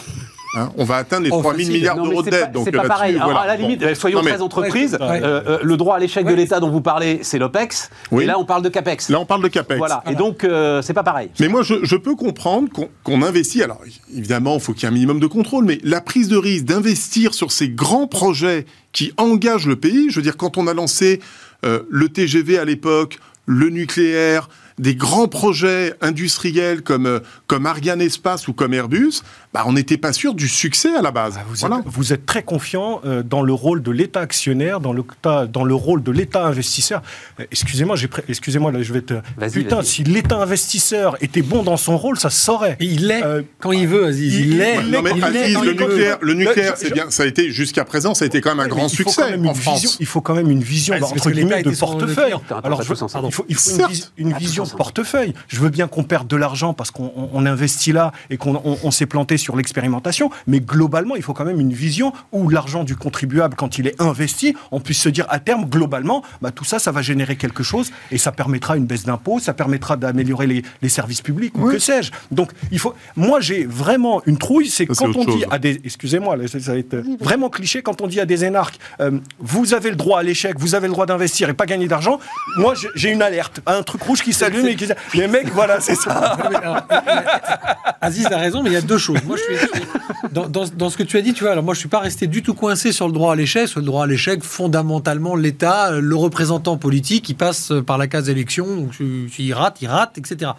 [0.55, 1.73] Hein, on va atteindre les Oh, 3 000 facile.
[1.73, 2.41] milliards d'euros de c'est dette.
[2.45, 3.15] pas- donc C'est pas pareil.
[3.15, 3.39] Alors, voilà.
[3.41, 3.63] à la Bon.
[3.63, 4.93] limite, euh, soyons Non, mais très entreprises.
[4.99, 5.21] Ouais.
[5.23, 7.89] Euh, euh, le droit à l'échec de l'État dont vous parlez, c'est l'OPEX.
[8.11, 8.23] Oui.
[8.23, 9.09] Et là, on parle de CAPEX.
[9.09, 9.77] Là, on parle de CAPEX.
[9.79, 10.03] Voilà.
[10.09, 11.29] Et donc, euh, c'est pas pareil.
[11.39, 12.69] Mais moi, je, je peux comprendre
[13.03, 13.63] qu'on investit.
[13.63, 13.81] Alors,
[14.15, 16.65] évidemment, il faut qu'il y ait un minimum de contrôle, mais la prise de risque
[16.65, 20.73] d'investir sur ces grands projets qui engagent le pays, je veux dire, quand on a
[20.75, 21.19] lancé
[21.65, 28.47] euh, le TGV à l'époque, le nucléaire, des grands projets industriels comme, comme Ariane Espace
[28.47, 29.21] ou comme Airbus,
[29.53, 31.39] bah, on n'était pas sûr du succès à la base.
[31.47, 31.77] Vous, Voilà.
[31.77, 35.03] êtes, vous êtes très confiant euh, dans le rôle de l'État actionnaire, dans le,
[35.47, 37.01] dans le rôle de l'État investisseur.
[37.39, 37.95] Euh, excusez-moi,
[38.27, 39.13] excusez-moi, là, je vais te.
[39.37, 39.85] Vas-y, Putain, vas-y.
[39.85, 42.77] si l'État investisseur était bon dans son rôle, ça se saurait.
[42.79, 43.23] Et il l'est.
[43.23, 44.33] Euh, quand il veut, Aziz.
[44.35, 44.81] Il il- l'est.
[44.83, 48.13] Non, mais il Aziz, le nucléaire, le nucléaire, c'est bien, ça a été jusqu'à présent,
[48.13, 49.53] ça a été quand même un grand mais il faut quand succès même une en
[49.53, 49.97] vision- France.
[49.99, 52.33] il faut quand même une vision Ah, parce entre guillemets de portefeuille.
[52.63, 52.95] Alors, je veux-
[53.27, 53.71] il faut, il faut
[54.17, 55.33] une, vision portefeuille.
[55.47, 58.55] Je veux bien qu'on perde de l'argent parce qu'on on- on investit là et qu'on
[58.55, 62.49] on- on s'est planté sur l'expérimentation, mais globalement, il faut quand même une vision où
[62.49, 66.51] l'argent du contribuable, quand il est investi, on puisse se dire à terme, globalement, bah,
[66.51, 69.97] tout ça, ça va générer quelque chose et ça permettra une baisse d'impôts, ça permettra
[69.97, 72.11] d'améliorer les, les services publics ou que sais-je.
[72.31, 72.93] Donc, il faut.
[73.15, 75.45] Moi, j'ai vraiment une trouille, c'est quand on dit chose.
[75.51, 75.81] à des.
[75.83, 78.79] Excusez-moi, là, ça ça va être euh, vraiment cliché quand on dit à des énarques,
[79.01, 81.87] euh, vous avez le droit à l'échec, vous avez le droit d'investir et pas gagner
[81.87, 82.19] d'argent.
[82.57, 84.87] Moi, j'ai- une alerte, un truc rouge qui s'allume et qui.
[85.13, 86.37] Les mecs, voilà, c'est ça.
[88.01, 89.23] Aziz a raison, mais il y a deux choses.
[89.25, 89.87] Moi, je suis, je suis-
[90.31, 91.99] dans, dans- dans ce que tu as dit, tu vois, alors moi, je suis pas
[91.99, 93.67] resté du tout coincé sur le droit à l'échec.
[93.67, 97.97] Sur le droit à l'échec, fondamentalement, l'État, euh, le représentant politique, il passe euh, par
[97.97, 98.93] la case élection, donc
[99.31, 100.51] s'il rate, il rate, etc.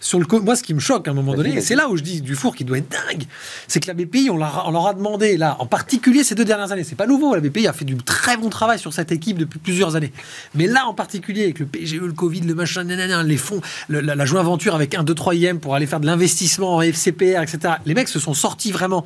[0.00, 1.96] Sur le, moi, ce qui me choque à un moment donné, et c'est là où
[1.96, 3.24] je dis Dufour qui doit être dingue,
[3.68, 6.34] c'est que la BPI, on, leur a- on leur a demandé, là, en particulier ces
[6.34, 8.92] deux dernières années, c'est pas nouveau, la BPI a fait du très bon travail sur
[8.92, 10.12] cette équipe depuis plusieurs années.
[10.54, 14.00] Mais là, en particulier, avec le PGE, le Covid, le machin, nanana, les fonds, le-
[14.00, 16.82] la, la joint aventure avec 1, 2, 3 IM pour aller faire de l'investissement en
[16.82, 17.74] FCPR, etc.
[17.86, 19.04] Les mecs se sont sortis vraiment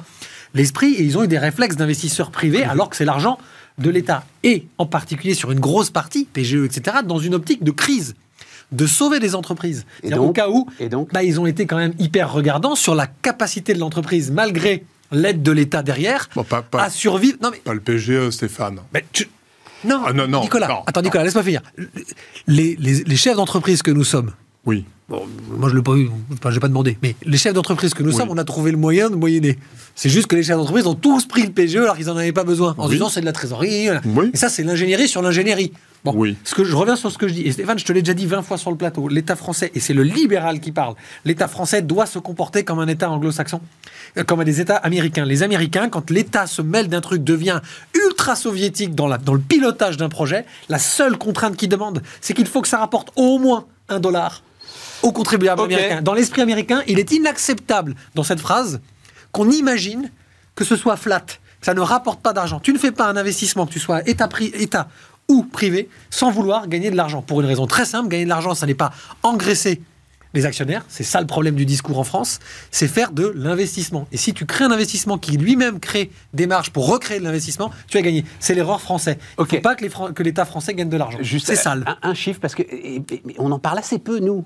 [0.55, 3.39] l'esprit et ils ont eu des réflexes d'investisseurs privés alors que c'est l'argent
[3.79, 4.25] de l'État.
[4.43, 8.15] Et en particulier sur une grosse partie, PGE, etc., dans une optique de crise
[8.73, 9.85] de sauver des entreprises.
[10.03, 12.33] Et C'est-à-dire Au donc- cas où, et donc bah, ils ont été quand même hyper
[12.33, 16.91] regardants sur la capacité de l'entreprise, malgré l'aide de l'État derrière, Bon, pas, pas- à
[16.91, 17.37] survivre.
[17.43, 18.79] Non, mais pas le PGE, Stéphane.
[18.95, 19.29] mais tu-
[19.83, 20.83] Non, Ah, non, non, Nicolas, non.
[20.87, 21.63] attends Nicolas, laisse-moi finir.
[22.47, 24.31] Les, les- les chefs d'entreprise que nous sommes,
[24.67, 24.85] Oui.
[25.11, 25.27] Bon,
[25.59, 28.11] moi je l'ai pas eu, enfin, j'ai pas demandé, mais les chefs d'entreprise que nous
[28.11, 28.17] Oui.
[28.17, 29.59] sommes, on a trouvé le moyen de moyenner.
[29.95, 32.33] C'est juste que les chefs d'entreprise ont tous pris le PGE alors qu'ils en avaient
[32.33, 32.93] pas besoin, en Oui.
[32.93, 33.89] disant c'est de la trésorerie.
[34.07, 34.31] Oui.
[34.33, 35.73] Et ça, c'est l'ingénierie sur l'ingénierie.
[36.03, 36.37] Bon, Oui.
[36.45, 37.43] ce que je reviens sur ce que je dis.
[37.43, 39.09] Et Stéphane, je te l'ai déjà dit 20 fois sur le plateau.
[39.09, 40.95] L'État français, et c'est le libéral qui parle,
[41.27, 43.61] l'État français doit se comporter comme un État anglo-saxon,
[44.17, 45.27] euh, comme des États américains.
[45.27, 47.61] Les Américains, quand l'État se mêle d'un truc, devient
[47.95, 52.33] ultra soviétique dans, la, dans le pilotage d'un projet, la seule contrainte qu'ils demandent, c'est
[52.33, 54.43] qu'il faut que ça rapporte au moins un dollar
[55.03, 55.73] aux contribuables Ok.
[55.73, 56.03] américains.
[56.03, 58.81] Dans l'esprit américain, il est inacceptable dans cette phrase
[59.33, 60.11] qu'on imagine
[60.55, 62.61] que ce soit flat, que ça ne rapporte pas d'argent.
[62.61, 64.89] Tu ne fais pas un investissement, que tu sois État, État
[65.29, 67.23] ou privé, sans vouloir gagner de l'argent.
[67.23, 68.91] Pour une raison très simple, gagner de l'argent, ça n'est pas
[69.23, 69.81] engraisser
[70.33, 72.39] les actionnaires, c'est ça le problème du discours en France,
[72.71, 74.07] c'est faire de l'investissement.
[74.13, 77.73] Et si tu crées un investissement qui lui-même crée des marges pour recréer de l'investissement,
[77.89, 78.25] tu as gagné.
[78.39, 79.17] C'est l'erreur française.
[79.39, 81.19] Il ne faut pas que Fran- l'État français gagne de l'argent.
[81.23, 81.83] C'est sale.
[82.03, 84.45] Un, un chiffre, parce que et- et- mais on en parle assez peu, nous.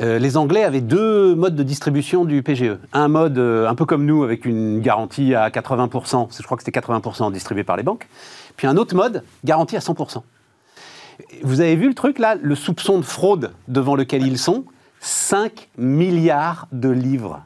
[0.00, 2.78] Euh, les Anglais avaient deux modes de distribution du PGE.
[2.92, 6.62] Un mode euh, un peu comme nous, avec une garantie à 80%, je crois que
[6.64, 8.08] c'était 80% distribué par les banques.
[8.56, 10.22] Puis un autre mode, garantie à 100%.
[11.42, 14.64] Vous avez vu le truc là, le soupçon de fraude devant lequel ils sont?
[15.00, 17.42] 5 milliards de livres.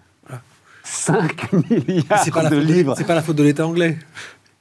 [0.84, 2.94] 5 milliards C'est pas, la de faute de- livres.
[2.96, 3.98] c'est pas la faute de l'État anglais.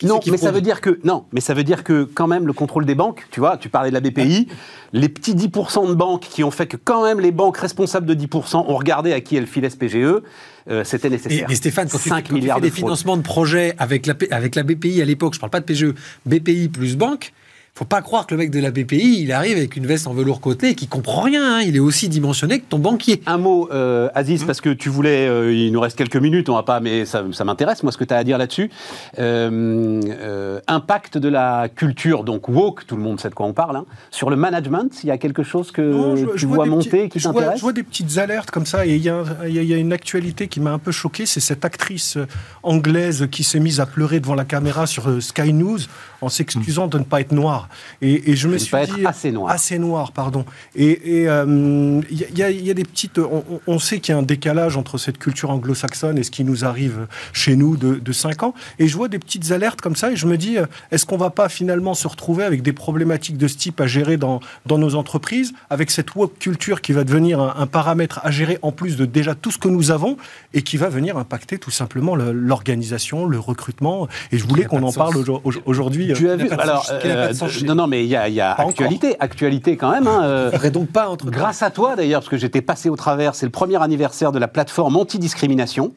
[0.04, 2.54] Non, mais ça veut dire que non, mais ça veut dire que quand même le
[2.54, 4.48] contrôle des banques, tu vois, tu parlais de la BPI,
[4.92, 8.14] les petits 10% de banques qui ont fait que quand même les banques responsables de
[8.14, 10.22] 10% ont regardé à qui elles filaient ce PGE,
[10.70, 11.48] euh, c'était Et, nécessaire.
[11.50, 14.06] mais Stéphane, quand tu, 5 quand tu milliards fais de des financements de projets avec
[14.06, 15.94] la, avec la BPI à l'époque, je parle pas de PGE,
[16.26, 17.34] BPI plus banque,
[17.76, 20.14] faut pas croire que le mec de la BPI, il arrive avec une veste en
[20.14, 21.56] velours côté et qui comprend rien.
[21.58, 21.62] hein.
[21.62, 23.24] Il est aussi dimensionné que ton banquier.
[23.26, 24.46] Un mot, euh, Aziz, Mmh.
[24.46, 27.24] parce que tu voulais, euh, il nous reste quelques minutes, on va pas, mais ça,
[27.32, 28.70] ça m'intéresse, moi, ce que tu as à dire là-dessus.
[29.18, 33.54] Euh, euh, impact de la culture, donc woke, tout le monde sait de quoi on
[33.54, 36.46] parle, hein, sur le management, il y a quelque chose que Non, je- tu je
[36.46, 38.96] vois, monter petits- qui je vois, t'intéresse je vois des petites alertes comme ça, et
[38.96, 41.26] il y, a un- il y y a une actualité qui m'a un peu choqué,
[41.26, 42.28] c'est cette actrice euh,
[42.62, 45.80] anglaise qui s'est mise à pleurer devant la caméra sur euh, Sky News
[46.22, 47.63] en s'excusant de ne pas être noire.
[48.02, 49.52] Et, et je me suis dit être assez noire.
[49.52, 50.46] assez noir, pardon.
[50.76, 53.20] Et et, euh, il y, a- il y il des petites.
[53.68, 56.66] On, sait qu'il y a un décalage entre cette culture anglo-saxonne et ce qui nous
[56.66, 58.54] arrive chez nous de, de 5 ans.
[58.80, 61.18] Et je vois des petites alertes comme ça et je me dis, euh, est-ce qu'on
[61.18, 64.78] va pas finalement se retrouver avec des problématiques de ce type à gérer dans, dans
[64.78, 68.72] nos entreprises, avec cette woke culture qui va devenir un, un paramètre à gérer en
[68.72, 70.18] plus de déjà tout ce que nous avons
[70.54, 74.08] et qui va venir impacter tout simplement le- l'organisation, le recrutement.
[74.32, 75.40] Et je voulais qu'on en parle sens.
[75.66, 76.12] aujourd'hui.
[76.16, 79.78] Tu as euh, vu Alors, euh, non, non, mais il y a, y actualité, actualité
[79.78, 80.08] quand même.
[80.08, 83.36] hein, euh, donc pas entre Grâce à toi d'ailleurs, parce que j'étais passé au travers,
[83.36, 85.94] c'est le premier anniversaire de la plateforme anti-discrimination.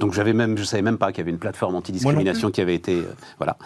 [0.00, 2.74] Donc j'avais même, je savais même pas qu'il y avait une plateforme anti-discrimination qui avait
[2.74, 3.56] été, euh, voilà.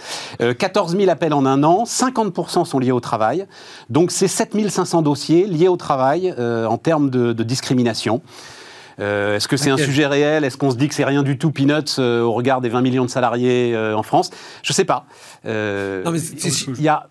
[0.42, 3.46] Euh, 14 000 appels en un an, 50% sont liés au travail.
[3.88, 8.20] Donc c'est 7 500 dossiers liés au travail euh, en termes de, de discrimination.
[8.98, 10.44] Est-ce que c'est un sujet réel?
[10.44, 13.04] Est-ce qu'on se dit que c'est rien du tout peanuts au regard des 20 millions
[13.04, 14.30] de salariés en France?
[14.62, 15.06] Je sais pas.
[15.44, 17.08] Non, mais il y a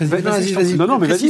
[0.00, 0.74] Vas-y, Vas-y, vas-y.
[0.74, 1.28] Non, non, mais vas-y,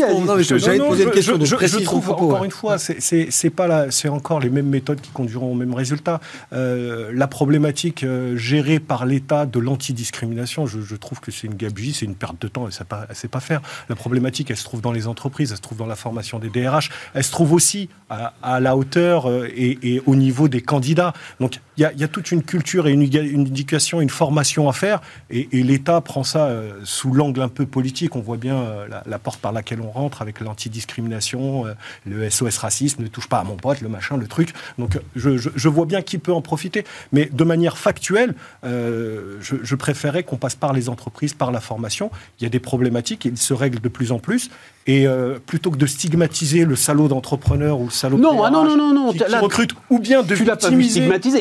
[0.59, 1.38] j'allais te poser une question.
[1.40, 2.46] je, je- je trouve propos, encore ouais.
[2.46, 6.20] une fois, c'est- pas la, c'est encore les mêmes méthodes qui conduiront au même résultat.
[6.52, 11.54] Euh, la problématique euh, gérée par l'État de l'antidiscrimination, je, je trouve que c'est une
[11.54, 13.61] gabegie, c'est une perte de temps et ça pas, c'est pas faire.
[13.88, 16.48] La problématique, elle se trouve dans les entreprises, elle se trouve dans la formation des
[16.48, 20.61] DRH, elle se trouve aussi à, à la hauteur euh, et, et au niveau des
[20.61, 21.12] candidats.
[21.40, 24.11] Donc il y a, il y a toute une culture et une, une éducation, une
[24.11, 28.17] formation à faire et, et l'État prend ça euh, sous l'angle un peu politique.
[28.17, 31.75] On voit bien euh, la, la porte par laquelle on rentre avec l'antidiscrimination, euh,
[32.07, 34.53] le SOS racisme, ne touche pas à mon pote, le machin, le truc.
[34.79, 36.85] Donc je, je- je vois bien qui peut en profiter.
[37.12, 38.35] Mais de manière factuelle,
[38.65, 42.11] euh, je, je préférais qu'on passe par les entreprises, par la formation.
[42.41, 44.51] Il y a des problématiques, ils se règlent de plus en plus.
[44.89, 48.51] Et euh, plutôt que de stigmatiser le salaud d'entrepreneur ou le salaud de Non, ah
[48.51, 50.77] non, non, non, non, qui, qui là, recrute, ou bien de tu l'as pas vu.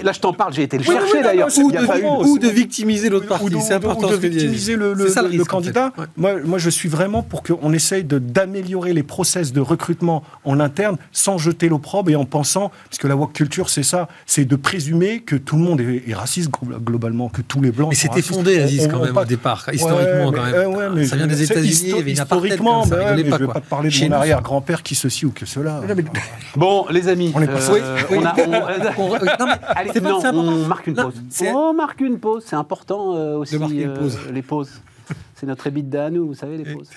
[0.01, 1.47] Là, je t'en parle, j'ai été le Oui, oui, chercher oui, d'ailleurs.
[1.47, 3.45] de Ou de victimiser l'autre partie.
[3.61, 5.91] C'est important ou de victimiser le, le- C'est ça, le le risque, en candidat.
[5.95, 6.01] fait.
[6.01, 6.07] Ouais.
[6.17, 10.97] Moi, moi, je suis vraiment pour qu'on essaye d'améliorer les process de recrutement en interne
[11.11, 14.55] sans jeter l'opprobre et en pensant, parce que la woke culture, c'est ça, c'est de
[14.55, 17.95] présumer que tout le monde est, est raciste glo- globalement, que tous les blancs Mais
[17.95, 20.73] c'était fondé, Aziz, quand on même, au départ, historiquement, Ouais, quand même.
[20.75, 22.95] ouais, mais Ça vient des États-Unis, histo- il y avait une apartheid Historiquement, comme ça,
[22.97, 25.25] ouais, rigolez mais pas, je ne vais pas te parler de mon arrière-grand-père qui ceci
[25.25, 25.81] ou que cela.
[26.55, 27.79] Bon, les amis, On est pas- euh,
[28.11, 28.35] on a-
[30.15, 30.51] non, c'est important.
[30.51, 31.21] on marque une Non, pause.
[31.29, 33.57] c'est- On marque une pause, c'est important euh, aussi.
[33.57, 34.19] marquer une euh, pause.
[34.31, 34.81] les pauses.
[35.35, 36.89] C'est notre EBITDA à nous, vous savez, les pauses.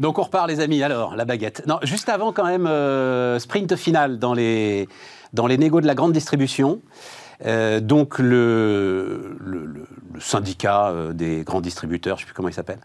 [0.00, 1.62] Donc on repart les amis, alors la baguette.
[1.66, 4.88] Non, juste avant quand même, euh, sprint final dans les,
[5.32, 6.80] dans les négos de la grande distribution.
[7.44, 9.36] Euh, donc le,
[10.18, 12.78] syndicat euh, des grands distributeurs, je ne sais plus comment il s'appelle,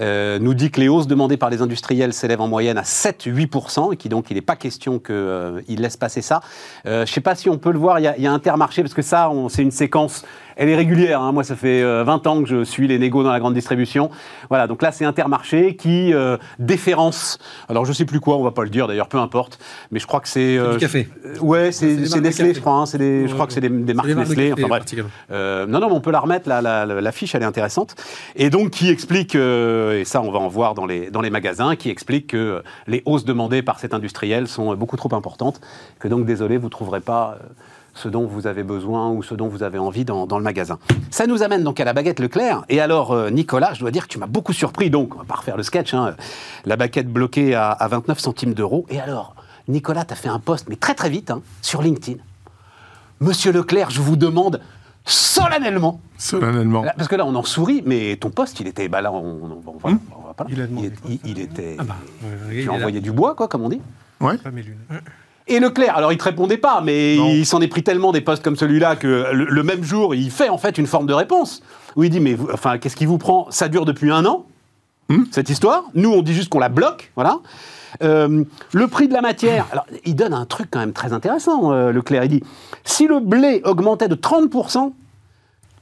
[0.00, 3.92] euh, nous dit que les hausses demandées par les industriels s'élèvent en moyenne à 7-8%,
[3.92, 6.40] et qui donc il n'est pas question qu'ils laissent passer ça.
[6.86, 8.94] Euh, je ne sais pas si on peut le voir, il y a, Intermarché, parce
[8.94, 10.24] que ça, c'est une séquence,
[10.58, 11.22] elle est régulière.
[11.22, 11.32] hein.
[11.32, 14.10] Moi, ça fait euh, 20 ans que je suis les négos dans la grande distribution.
[14.50, 17.38] Voilà, donc là, c'est Intermarché qui euh, déférence.
[17.68, 19.58] Alors, je ne sais plus quoi, on ne va pas le dire d'ailleurs, peu importe,
[19.90, 20.38] mais je crois que c'est.
[20.38, 21.08] C'est du euh, café.
[21.24, 21.86] euh, Ouais, C'est
[22.20, 22.74] Nestlé, je crois.
[22.74, 24.48] hein, je crois Ouais, que c'est des, marques des marques de Nestlé.
[24.50, 24.84] café, Enfin bref.
[25.30, 27.46] Euh, non, non, mais on peut la remettre, la, la, la- la fiche, elle est
[27.46, 27.94] intéressante.
[28.36, 31.30] Et donc, qui explique, euh, et ça, on va en voir dans les, dans les
[31.30, 35.14] magasins, qui explique que euh, les hausses demandées par cet industriel sont euh, beaucoup trop
[35.14, 35.60] importantes,
[36.00, 37.38] que donc, désolé, vous ne trouverez pas.
[37.98, 40.78] Ce dont vous avez besoin ou ce dont vous avez envie dans, dans le magasin.
[41.10, 42.64] Ça nous amène donc à la baguette Leclerc.
[42.68, 44.88] Et alors, euh, Nicolas, je dois dire que tu m'as beaucoup surpris.
[44.90, 45.92] Donc, on va pas refaire le sketch.
[45.94, 46.14] hein,
[46.64, 48.86] la baguette bloquée à, à 29 centimes d'euros.
[48.88, 49.34] Et alors,
[49.68, 52.18] Nicolas, tu as fait un post, mais très très vite, hein, sur LinkedIn.
[53.20, 54.60] Monsieur Leclerc, je vous demande
[55.04, 56.82] solennellement Solennellement.
[56.82, 58.88] Là, Parce que là, on en sourit, mais ton poste, il était.
[58.88, 60.50] Bah là, on, on- on va, on va pas là.
[60.52, 61.76] Il a demandé Il, il- il était.
[61.78, 61.96] Ah bah,
[62.50, 63.80] tu envoyais du bois, quoi, comme on dit.
[64.20, 64.36] Ouais.
[64.38, 64.78] Pas mes lunettes.
[65.48, 67.28] Et Leclerc, alors il te répondait pas, mais Non.
[67.30, 70.30] il s'en est pris tellement des postes comme celui-là que le, le même jour, il
[70.30, 71.62] fait en fait une forme de réponse
[71.96, 73.46] où il dit mais vous- enfin qu'est-ce qui vous prend?
[73.50, 74.44] Ça dure depuis un an
[75.10, 75.24] Hmm.
[75.30, 75.84] cette histoire.
[75.94, 77.38] Nous on dit juste qu'on la bloque, voilà.
[78.02, 81.72] Euh, le prix de la matière, alors il donne un truc quand même très intéressant,
[81.72, 82.24] euh, Leclerc.
[82.24, 82.42] Il dit
[82.84, 84.92] si le blé augmentait de 30%,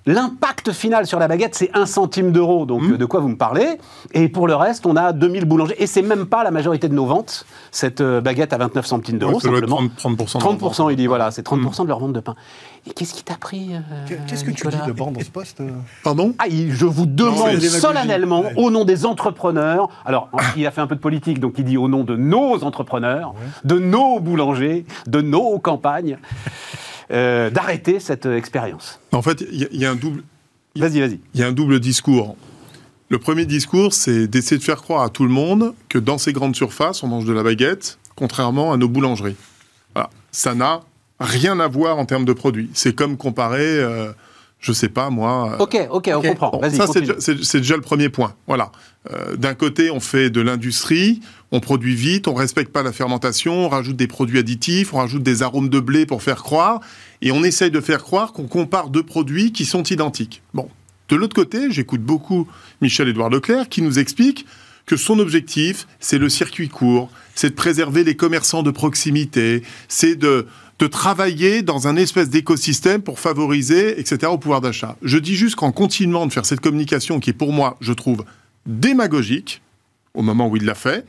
[0.08, 2.64] L'impact final sur la baguette, c'est 1 centime d'euro.
[2.64, 2.92] Donc, Mmh.
[2.92, 3.78] euh, de quoi vous me parlez
[4.14, 5.74] Et pour le reste, on a 2000 boulangers.
[5.82, 9.18] Et c'est même pas la majorité de nos ventes, cette euh, baguette à 29 centimes
[9.18, 9.80] d'euros, Ouais, simplement.
[9.98, 10.38] 30%.
[10.38, 12.36] 30%, 30%, il dit, voilà, c'est 30% de leur vente de pain.
[12.88, 13.78] Et qu'est-ce qui t'a pris euh,
[14.28, 15.60] Qu'est-ce que tu dis Nicolas d'abord dans ce poste
[16.04, 16.34] Pardon?
[16.38, 18.52] Ah, je vous demande solennellement, Ouais.
[18.56, 21.76] au nom des entrepreneurs, alors il a fait un peu de politique, donc il dit
[21.76, 26.18] au nom de nos entrepreneurs, de nos boulangers, de nos campagnes,
[27.10, 28.98] euh, d'arrêter cette euh, expérience.
[29.12, 30.22] En fait, il y, a- il y a un double.
[30.76, 31.20] Vas-y, vas-y.
[31.34, 32.36] Il y a un double discours.
[33.08, 36.32] Le premier discours, c'est d'essayer de faire croire à tout le monde que dans ces
[36.32, 39.36] grandes surfaces, on mange de la baguette, contrairement à nos boulangeries.
[39.94, 40.10] Voilà.
[40.32, 40.80] Ça n'a
[41.20, 42.68] rien à voir en termes de produits.
[42.74, 44.12] C'est comme comparer, euh,
[44.66, 45.52] je sais pas moi.
[45.52, 46.50] euh, Ok, ok, on comprend.
[46.50, 48.34] Bon, ça, déjà, c'est déjà le premier point.
[48.48, 48.72] Voilà.
[49.12, 51.20] Euh, D'un côté, on fait de l'industrie,
[51.52, 55.22] on produit vite, on respecte pas la fermentation, on rajoute des produits additifs, on rajoute
[55.22, 56.80] des arômes de blé pour faire croire,
[57.22, 60.42] et on essaye de faire croire qu'on compare deux produits qui sont identiques.
[60.52, 60.68] Bon.
[61.08, 62.48] De l'autre côté, j'écoute beaucoup
[62.80, 64.44] Michel-Édouard Leclerc qui nous explique
[64.86, 70.14] que son objectif, c'est le circuit court, c'est de préserver les commerçants de proximité, c'est
[70.14, 70.46] de,
[70.90, 74.96] travailler dans un espèce d'écosystème pour favoriser, etc., au pouvoir d'achat.
[75.02, 78.24] Je dis juste qu'en continuant de faire cette communication qui est pour moi, je trouve,
[78.66, 79.62] démagogique,
[80.14, 81.04] au moment où il l'a fait,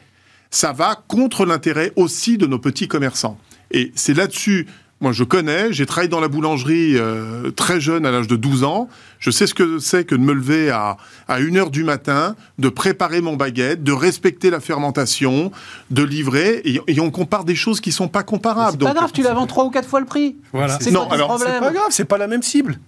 [0.50, 3.38] ça va contre l'intérêt aussi de nos petits commerçants.
[3.72, 4.68] Et c'est là-dessus,
[5.00, 8.64] moi je connais, j'ai travaillé dans la boulangerie euh, très jeune, à l'âge de 12
[8.64, 12.36] ans, je sais ce que c'est que de me lever à, à 1h du matin,
[12.58, 15.52] de préparer mon baguette, de respecter la fermentation,
[15.92, 18.72] de livrer, et, et on compare des choses qui sont pas comparables.
[18.72, 20.36] C'est pas Donc, grave, tu la vends trois ou quatre fois le prix.
[20.52, 20.78] Voilà.
[20.82, 22.80] C'est Non, ton alors, problème C'est pas grave, c'est pas la même cible.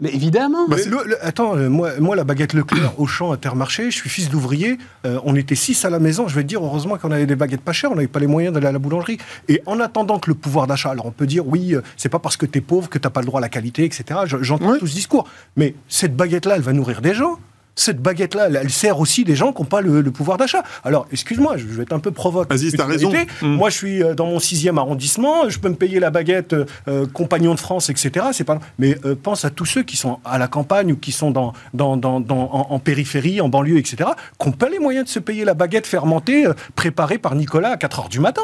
[0.00, 0.68] Mais évidemment.
[0.68, 3.96] Bah, Mais c'est- le- le- attends, euh, moi, moi, la baguette Leclerc, Auchan, Intermarché, je
[3.96, 4.78] suis fils d'ouvrier.
[5.04, 6.28] euh, on était six à la maison.
[6.28, 8.26] Je vais te dire, heureusement qu'on avait des baguettes pas chères, on n'avait pas les
[8.28, 9.18] moyens d'aller à la boulangerie.
[9.48, 12.20] Et en attendant que le pouvoir d'achat, alors on peut dire, oui, euh, c'est pas
[12.20, 14.20] parce que tu es pauvre que tu pas le droit à la qualité, etc.
[14.26, 14.78] Je- J'entends Ouais.
[14.78, 15.26] tout ce discours.
[15.56, 17.38] Mais cette baguette-là, elle va nourrir des gens.
[17.78, 20.62] Cette baguette-là, elle, sert aussi des gens qui n'ont pas le, le pouvoir d'achat.
[20.84, 22.50] Alors, excuse-moi, je vais être un peu provoque.
[22.50, 23.12] Vas-y, t'as raison.
[23.42, 23.46] Mm.
[23.46, 26.64] Moi, je suis euh, dans mon sixième arrondissement, je peux me payer la baguette euh,
[26.88, 28.26] euh, Compagnon de France, etc.
[28.32, 28.58] C'est pas.
[28.78, 31.52] Mais euh, pense à tous ceux qui sont à la campagne ou qui sont dans,
[31.72, 34.10] dans, dans, dans- en, en périphérie, en banlieue, etc.
[34.40, 37.70] Qui n'ont pas les moyens de se payer la baguette fermentée euh, préparée par Nicolas
[37.70, 38.42] à 4 heures du matin.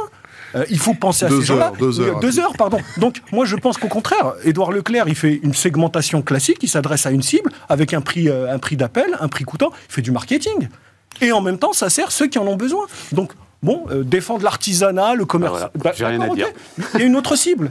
[0.54, 1.66] Euh, il faut penser à Deux ces gens-là.
[1.66, 2.20] heures, deux heures.
[2.20, 2.78] Deux heures, pardon.
[2.98, 7.06] Donc, moi, je pense qu'au contraire, Édouard Leclerc, il fait une segmentation classique, il s'adresse
[7.06, 10.02] à une cible avec un prix, euh, un prix d'appel, un prix coûtant, il fait
[10.02, 10.68] du marketing.
[11.20, 12.86] Et en même temps, ça sert ceux qui en ont besoin.
[13.12, 15.60] Donc, bon, euh, défendre l'artisanat, le commerce.
[15.62, 15.96] Ah, voilà.
[15.96, 16.48] J'ai rien à dire.
[16.94, 17.70] Il y a une autre cible.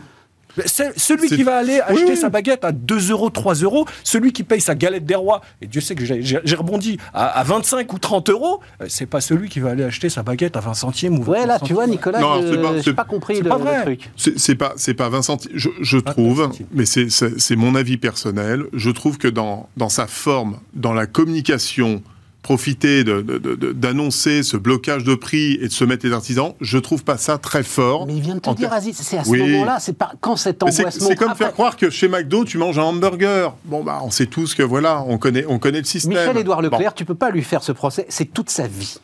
[0.66, 2.18] Celui qui va aller acheter oui.
[2.18, 5.68] sa baguette à 2 euros, 3 euros, celui qui paye sa galette des rois, et
[5.68, 9.50] Dieu sait que j'ai rebondi, à, à 25 ou 30 euros, euh, c'est pas celui
[9.50, 11.88] qui va aller acheter sa baguette à 20 centièmes ou 20 Ouais, là, tu vois,
[11.88, 13.82] Nicolas, Non, je- c'est pas- pas compris c'est le, pas le vrai.
[13.84, 14.10] truc.
[14.16, 15.38] C'est pas c'est pas Vincent.
[15.54, 16.64] Je, je trouve, Vincent.
[16.72, 18.64] mais c'est mon avis personnel.
[18.74, 22.02] Je trouve que dans dans sa forme, dans la communication,
[22.44, 27.18] profiter d'annoncer ce blocage de prix et de se mettre les artisans, je trouve pas
[27.18, 28.06] ça très fort.
[28.06, 29.40] Mais il vient de te dire, ter- Aziz, c'est à ce Oui.
[29.40, 32.58] moment-là, c'est pas quand C'est angoisse c'est comme Après, faire croire que chez McDo tu
[32.58, 33.56] manges un hamburger.
[33.66, 36.12] Bon bah on sait tous que voilà, on connaît on connaît le système.
[36.14, 36.70] Michel-Édouard Bon.
[36.70, 38.96] Leclerc, tu peux pas lui faire ce procès, c'est toute sa vie.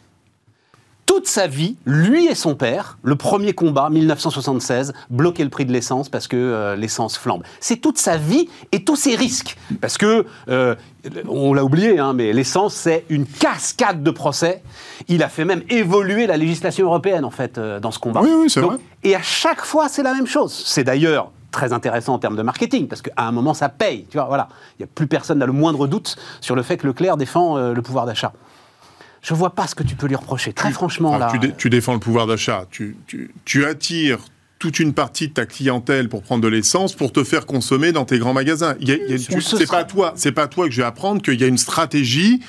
[1.10, 5.72] Toute sa vie, lui et son père, le premier combat, 1976, bloquer le prix de
[5.74, 7.41] l'essence parce que euh, l'essence flambe.
[7.60, 9.58] C'est toute sa vie et tous ses risques.
[9.82, 10.76] Parce que, euh,
[11.28, 14.62] on l'a oublié, hein, mais l'essence, c'est une cascade de procès.
[15.08, 18.22] Il a fait même évoluer la législation européenne, en fait, euh, dans ce combat.
[18.22, 18.78] Oui, oui, c'est vrai.
[19.04, 20.54] Et à chaque fois, c'est la même chose.
[20.67, 24.06] C'est d'ailleurs très intéressant en termes de marketing, parce qu'à un moment, ça paye.
[24.12, 24.48] Tu vois, voilà.
[24.78, 27.58] Il n'y a plus personne n'a le moindre doute sur le fait que Leclerc défend
[27.58, 28.32] le pouvoir d'achat.
[29.22, 30.54] Je vois pas ce que tu peux lui reprocher.
[30.54, 31.30] Très franchement, Enfin, là.
[31.32, 32.66] tu, dé- tu défends le pouvoir d'achat.
[32.72, 34.20] Tu, tu- tu attires
[34.60, 38.06] toute une partie de ta clientèle pour prendre de l'essence pour te faire consommer dans
[38.06, 38.76] tes grands magasins.
[38.82, 40.48] Il y a- il y a- On tu- se c'est sera- pas toi, c'est pas
[40.48, 42.42] toi que je vais apprendre qu'il y a une stratégie.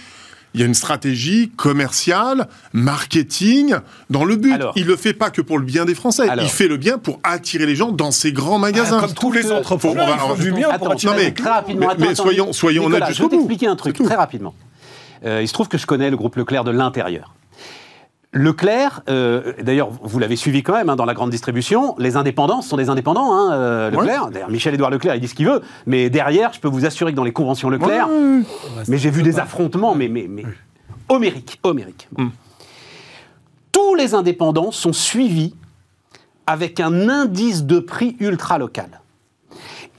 [0.55, 3.77] Il y a une stratégie commerciale, marketing,
[4.11, 4.53] dans le but.
[4.53, 4.73] Alors.
[4.77, 6.29] il le fait pas que pour le bien des Français.
[6.29, 6.45] Alors.
[6.45, 8.99] Il fait le bien pour attirer les gens dans ces grands magasins.
[8.99, 11.13] Ah, comme tous les entrepreneurs, Faut- on va- ils font du bien pour Attends, attirer
[11.13, 11.81] non, mais- les très rapidement.
[11.81, 12.23] mais- attends, mais attends.
[12.25, 14.55] soyons- soyons Nicolas, Je vais t'expliquer un truc très rapidement.
[15.25, 17.35] Euh, il se trouve que je connais le groupe Leclerc de l'intérieur.
[18.33, 22.63] Leclerc, euh, d'ailleurs, vous l'avez suivi quand même hein, dans la grande distribution, les indépendants
[22.63, 24.31] ce sont des indépendants, hein, euh, Leclerc.
[24.31, 27.17] D'ailleurs, Michel-Édouard Leclerc, il dit ce qu'il veut, mais derrière, je peux vous assurer que
[27.17, 28.83] dans les conventions Leclerc, Ouais, ouais, ouais.
[28.87, 30.45] mais j'ai vu des affrontements, mais, mais, mais
[31.09, 32.09] homériques, homériques.
[32.13, 32.25] Bon.
[32.25, 32.33] Mm.
[33.73, 35.55] Tous les indépendants sont suivis
[36.47, 39.01] avec un indice de prix ultra local.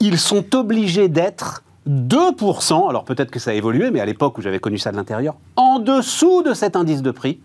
[0.00, 4.42] Ils sont obligés d'être 2%, alors peut-être que ça a évolué, mais à l'époque où
[4.42, 7.40] j'avais connu ça de l'intérieur, en dessous de cet indice de prix.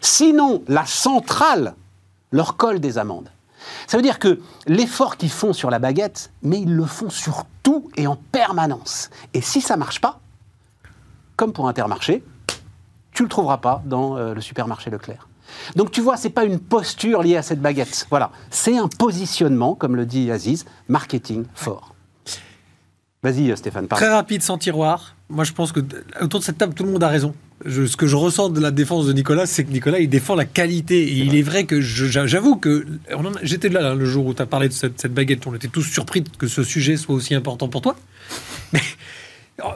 [0.00, 1.74] Sinon, la centrale
[2.32, 3.30] leur colle des amendes.
[3.86, 7.44] Ça veut dire que l'effort qu'ils font sur la baguette, mais ils le font sur
[7.62, 9.10] tout et en permanence.
[9.34, 10.20] Et si ça marche pas,
[11.36, 12.22] comme pour Intermarché,
[13.12, 15.28] tu le trouveras pas dans euh, le supermarché Leclerc.
[15.74, 18.06] Donc tu vois, c'est pas une posture liée à cette baguette.
[18.08, 21.89] Voilà, c'est un positionnement, comme le dit Aziz, marketing fort.
[23.22, 23.86] Vas-y, euh, Stéphane.
[23.86, 24.04] Pardon.
[24.04, 25.14] Très rapide, sans tiroir.
[25.28, 25.80] Moi, je pense que
[26.20, 27.34] autour de cette table, tout le monde a raison.
[27.66, 30.34] Je- ce que je ressens de la défense de Nicolas, c'est que Nicolas, il défend
[30.34, 31.02] la qualité.
[31.02, 32.86] Et il est vrai que j'avoue que
[33.42, 35.46] j'étais là, là, le jour où tu as parlé de cette, cette baguette.
[35.46, 37.96] On était tous surpris que ce sujet soit aussi important pour toi.
[38.72, 38.80] Mais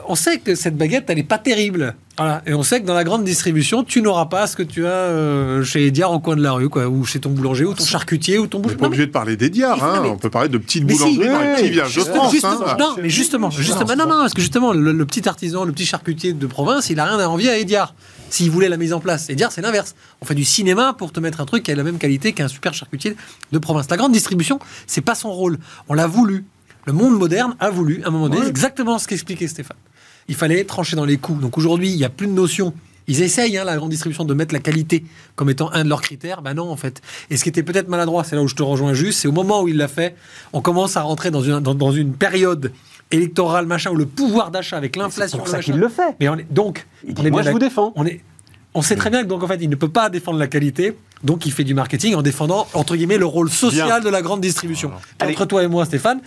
[0.07, 1.95] on sait que cette baguette, elle n'est pas terrible.
[2.17, 2.41] Voilà.
[2.45, 4.89] Et on sait que dans la grande distribution, tu n'auras pas ce que tu as
[4.89, 7.83] euh, chez Ediard au coin de la rue, quoi, ou chez ton boulanger, ou ton
[7.83, 9.99] charcutier, ou ton On n'est pas obligé de parler Non, hein.
[10.01, 12.31] mais- on peut parler de petites si, boulangeries dans les petits villages de justement, France.
[12.31, 12.77] justement, hein.
[12.79, 15.85] non, mais justement, justement, non, non, parce que justement, le, le petit artisan, le petit
[15.85, 17.93] charcutier de province, il a rien à envier à Ediard.
[18.29, 19.93] S'il voulait la mise en place, Ediard, c'est l'inverse.
[20.21, 22.47] On fait du cinéma pour te mettre un truc qui a la même qualité qu'un
[22.47, 23.15] super charcutier
[23.51, 23.89] de province.
[23.89, 25.57] La grande distribution, c'est pas son rôle.
[25.89, 26.45] On l'a voulu.
[26.85, 28.47] Le monde moderne a voulu, à un moment donné, Ouais.
[28.49, 29.77] exactement ce qu'expliquait Stéphane.
[30.27, 31.35] Il fallait trancher dans les coûts.
[31.35, 32.73] Donc aujourd'hui, il n'y a plus de notion.
[33.07, 35.05] Ils essayent, hein, la grande distribution, de mettre la qualité
[35.35, 36.41] comme étant un de leurs critères.
[36.41, 37.01] Ben non, en fait.
[37.29, 39.31] Et ce qui était peut-être maladroit, c'est là où je te rejoins juste, c'est au
[39.31, 40.15] moment où il l'a fait,
[40.53, 42.71] on commence à rentrer dans une, dans, dans une période
[43.11, 45.37] électorale, machin, où le pouvoir d'achat avec C'est l'inflation.
[45.37, 46.15] pour le ça qu'il le fait.
[46.19, 47.93] Mais on est, donc, Il on est moi, je vous défends.
[47.95, 48.21] On, est,
[48.73, 50.97] on sait très bien que donc en fait, il ne peut pas défendre la qualité,
[51.23, 53.99] donc il fait du marketing en défendant entre guillemets le rôle social Bien.
[53.99, 54.91] de la grande distribution.
[55.23, 56.21] Entre toi et moi, Stéphane,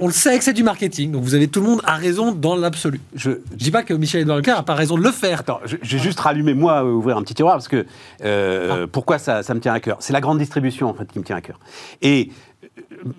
[0.00, 2.32] on le sait que c'est du marketing, donc vous avez tout le monde a raison
[2.32, 3.00] dans l'absolu.
[3.14, 5.40] Je, Je dis pas que Michel Edouard Leclerc a pas raison de le faire.
[5.40, 7.86] Attends, je- j'ai juste rallumé, moi, euh, ouvrir un petit tiroir, parce que
[8.24, 9.96] euh, pourquoi ça, ça me tient à cœur?
[10.00, 11.58] C'est la grande distribution, en fait, qui me tient à cœur.
[12.02, 12.30] Et
[12.64, 12.68] euh,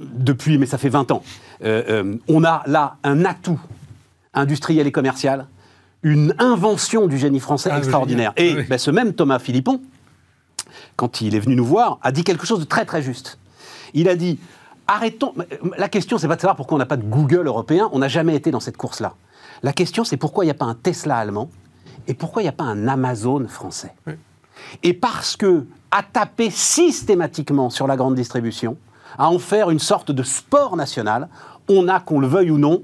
[0.01, 1.23] depuis, mais ça fait 20 ans,
[1.63, 3.59] euh, euh, on a là un atout
[4.34, 5.47] industriel et commercial,
[6.03, 8.34] une invention du génie français Ah, extraordinaire.
[8.38, 8.65] Et Ah oui.
[8.69, 9.82] ben, ce même Thomas Philippon,
[10.97, 13.38] quand il est venu nous voir, a dit quelque chose de très très juste.
[13.93, 14.39] Il a dit
[14.88, 15.33] arrêtons.
[15.77, 17.89] La question, c'est pas de savoir pourquoi on n'a pas de Google européen.
[17.91, 19.15] On n'a jamais été dans cette course-là.
[19.63, 21.49] La question, c'est pourquoi il n'y a pas un Tesla allemand
[22.07, 23.93] et pourquoi il n'y a pas un Amazon français.
[24.83, 28.77] Et parce que à taper systématiquement sur la grande distribution,
[29.17, 31.29] à en faire une sorte de sport national,
[31.69, 32.81] on a, qu'on le veuille ou non,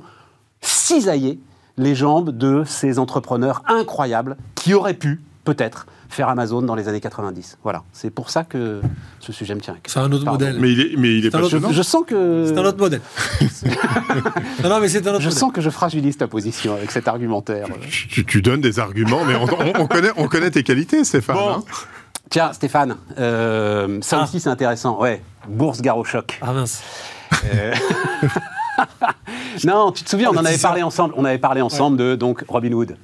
[0.62, 1.40] cisaillé
[1.78, 7.00] les jambes de ces entrepreneurs incroyables qui auraient pu, peut-être, faire Amazon dans les années
[7.02, 7.58] 90.
[7.64, 8.82] Voilà, c'est pour ça que
[9.20, 9.84] ce sujet me tient à cœur.
[9.92, 10.46] C'est un autre Pardon.
[10.46, 10.60] modèle.
[10.62, 12.78] Mais il est, mais il est un autre- Je, je sens que C'est un autre
[12.78, 13.02] modèle.
[14.64, 15.32] non, non, mais c'est un autre je modèle.
[15.40, 17.68] sens que je fragilise ta position avec cet argumentaire.
[17.90, 21.36] Tu, tu donnes des arguments, mais on, on- on connaît, on connaît tes qualités, Stéphane.
[21.36, 21.50] Bon.
[21.52, 21.64] hein.
[22.30, 24.24] Tiens, Stéphane, euh, ça Ah.
[24.24, 25.00] aussi c'est intéressant.
[25.00, 26.40] Ouais, bourse gare au choc.
[26.42, 26.82] Ah mince.
[27.54, 27.74] Euh,
[29.66, 31.14] non, tu te souviens, on en avait parlé ensemble.
[31.18, 32.96] On avait parlé ensemble de donc Robinhood.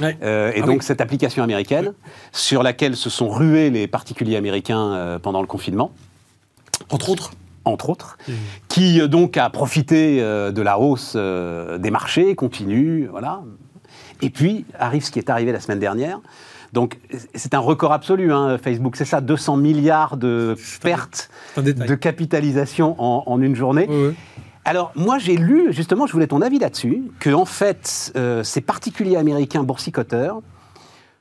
[0.00, 0.16] Ouais.
[0.22, 0.84] Euh, et Ah donc oui.
[0.86, 1.92] cette application américaine
[2.32, 5.92] sur laquelle se sont rués les particuliers américains euh, pendant le confinement,
[6.90, 7.32] Entre autres.
[7.64, 8.16] entre autres,
[8.68, 13.42] qui euh, donc a profité de la hausse des marchés, continue, voilà.
[14.22, 16.20] Et puis arrive ce qui est arrivé la semaine dernière.
[16.72, 16.98] Donc
[17.34, 21.28] c'est un record absolu, hein, Facebook, c'est ça, 200 milliards de pertes
[21.58, 23.86] de capitalisation en, en une journée.
[23.88, 24.14] Ouais.
[24.64, 28.60] Alors, moi, j'ai lu, justement, je voulais ton avis là-dessus, que, en fait, euh, ces
[28.60, 30.40] particuliers américains boursicoteurs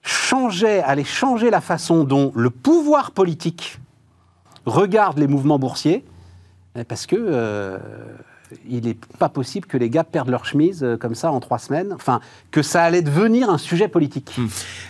[0.03, 3.79] changeaient, allaient changer la façon dont le pouvoir politique
[4.65, 6.05] regarde les mouvements boursiers,
[6.77, 7.79] euh, parce que euh,
[8.69, 11.59] il n'est pas possible que les gars perdent leur chemise euh, comme ça en trois
[11.59, 11.93] semaines.
[11.93, 12.19] Enfin,
[12.51, 14.31] que ça allait devenir un sujet politique.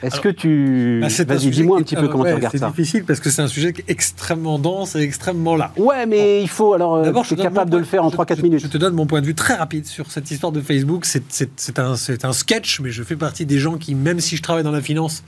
[0.04, 1.00] Est-ce que tu...
[1.02, 2.70] Bah, c'est Vas-y, dis-moi un petit peu euh, comment ouais, tu regardes C'est ça.
[2.70, 5.72] difficile parce que c'est un sujet qui est extrêmement dense et extrêmement là.
[5.78, 8.10] Ouais, mais il faut, alors, euh, D'abord, je tu es capable de le faire en
[8.10, 8.60] je- 3-4 je- minutes.
[8.62, 11.06] Je te donne mon point de vue très rapide sur cette histoire de Facebook.
[11.06, 14.20] C'est- C'est c'est un, c'est un sketch, mais je fais partie des gens qui, même
[14.20, 15.24] si je travaille dans la finance,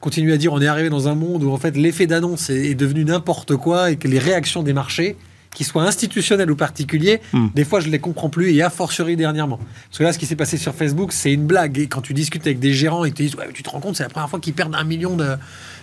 [0.00, 2.66] continuent à dire on est arrivé dans un monde où en fait l'effet d'annonce est,
[2.70, 5.16] est devenu n'importe quoi et que les réactions des marchés,
[5.56, 7.46] qu'ils soient institutionnels ou particuliers, Hmm.
[7.54, 9.58] des fois je les comprends plus et a fortiori dernièrement.
[9.88, 11.78] Parce que là, ce qui s'est passé sur Facebook, c'est une blague.
[11.78, 13.80] Et quand tu discutes avec des gérants et te disent ouais, mais tu te rends
[13.80, 15.34] compte, c'est la première fois qu'ils perdent un million de,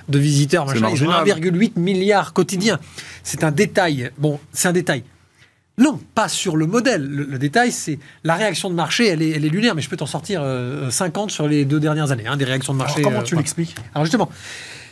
[0.09, 0.87] de visiteurs, machin.
[0.93, 1.39] Ils ont marginal.
[1.41, 2.79] 1,8 milliard quotidien.
[3.23, 4.11] C'est un détail.
[4.19, 5.03] Bon, c'est un détail.
[5.79, 7.03] Non, pas sur le modèle.
[7.03, 9.89] Le, le détail, c'est la réaction de marché, elle est, elle est lunaire, mais je
[9.89, 12.89] peux t'en sortir euh, 50 sur les deux dernières années, hein, des réactions de Alors,
[12.89, 13.01] marché.
[13.01, 13.75] comment euh, tu l'expliques?
[13.95, 14.29] Alors justement,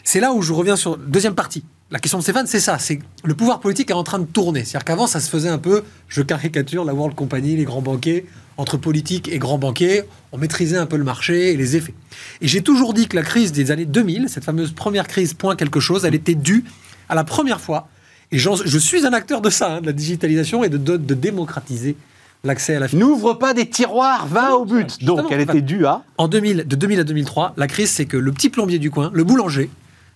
[0.04, 1.64] c'est là où je reviens sur la deuxième partie.
[1.91, 4.64] La question de Stéphane, c'est ça, c'est le pouvoir politique est en train de tourner.
[4.64, 8.26] C'est-à-dire qu'avant, ça se faisait un peu, je caricature la World Company, les grands banquiers,
[8.58, 11.93] entre politique et grands banquiers, on maîtrisait un peu le marché et les effets.
[12.41, 15.56] Et j'ai toujours dit que la crise des années 2000, cette fameuse première crise point
[15.58, 16.64] quelque chose, elle était due
[17.10, 17.89] à la première fois,
[18.32, 21.14] et je suis un acteur de ça, hein, de la digitalisation et de, de- de
[21.14, 21.97] démocratiser
[22.45, 23.10] l'accès à la finance.
[23.10, 24.88] N'ouvre pas des tiroirs, va au but.
[24.89, 25.18] Justement.
[25.18, 26.04] Donc, elle était due à.
[26.18, 29.12] En 2000, de 2000 à 2003, la crise, c'est que le petit plombier du coin,
[29.14, 29.70] le boulanger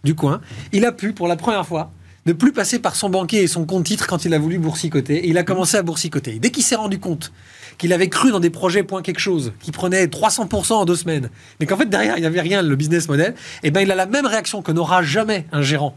[0.05, 0.39] du coin,
[0.71, 1.91] il a pu, pour la première fois,
[2.25, 5.25] ne plus passer par son banquier et son compte titre quand il a voulu boursicoter.
[5.25, 6.35] Et il a commencé à boursicoter.
[6.35, 7.31] Et dès qu'il s'est rendu compte
[7.77, 11.29] qu'il avait cru dans des projets point quelque chose, qui prenait 300% en deux semaines,
[11.59, 13.95] mais qu'en fait derrière il n'y avait rien, le business model, et ben il a
[13.95, 15.95] la même réaction que n'aura jamais un gérant,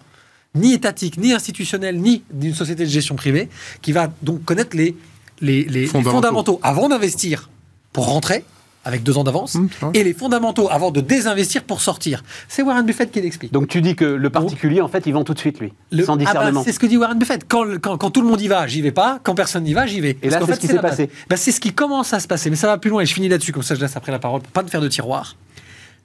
[0.56, 3.48] ni étatique, ni institutionnel, ni d'une société de gestion privée,
[3.80, 4.96] qui va donc connaître les,
[5.40, 6.10] les, les- les Fondamentaux.
[6.16, 7.48] fondamentaux avant d'investir
[7.92, 8.44] pour rentrer
[8.84, 9.90] avec deux ans d'avance, Mmh, vrai.
[9.94, 12.22] et les fondamentaux avant de désinvestir pour sortir.
[12.48, 13.52] C'est Warren Buffett qui l'explique.
[13.52, 16.04] Donc tu dis que le particulier, en fait, il vend tout de suite, lui, Le-
[16.04, 16.62] sans Ah bah, discernement.
[16.64, 17.44] c'est ce que dit Warren Buffett.
[17.48, 19.18] Quand, quand, quand tout le monde y va, j'y vais pas.
[19.22, 20.16] Quand personne n'y va, j'y vais.
[20.22, 21.10] Et là, c'est ce qui s'est passé.
[21.28, 22.48] Bah, c'est ce qui commence à se passer.
[22.50, 23.52] Mais ça va plus loin et je finis là-dessus.
[23.52, 25.36] Comme ça, je laisse après la parole pour pas de faire de tiroir.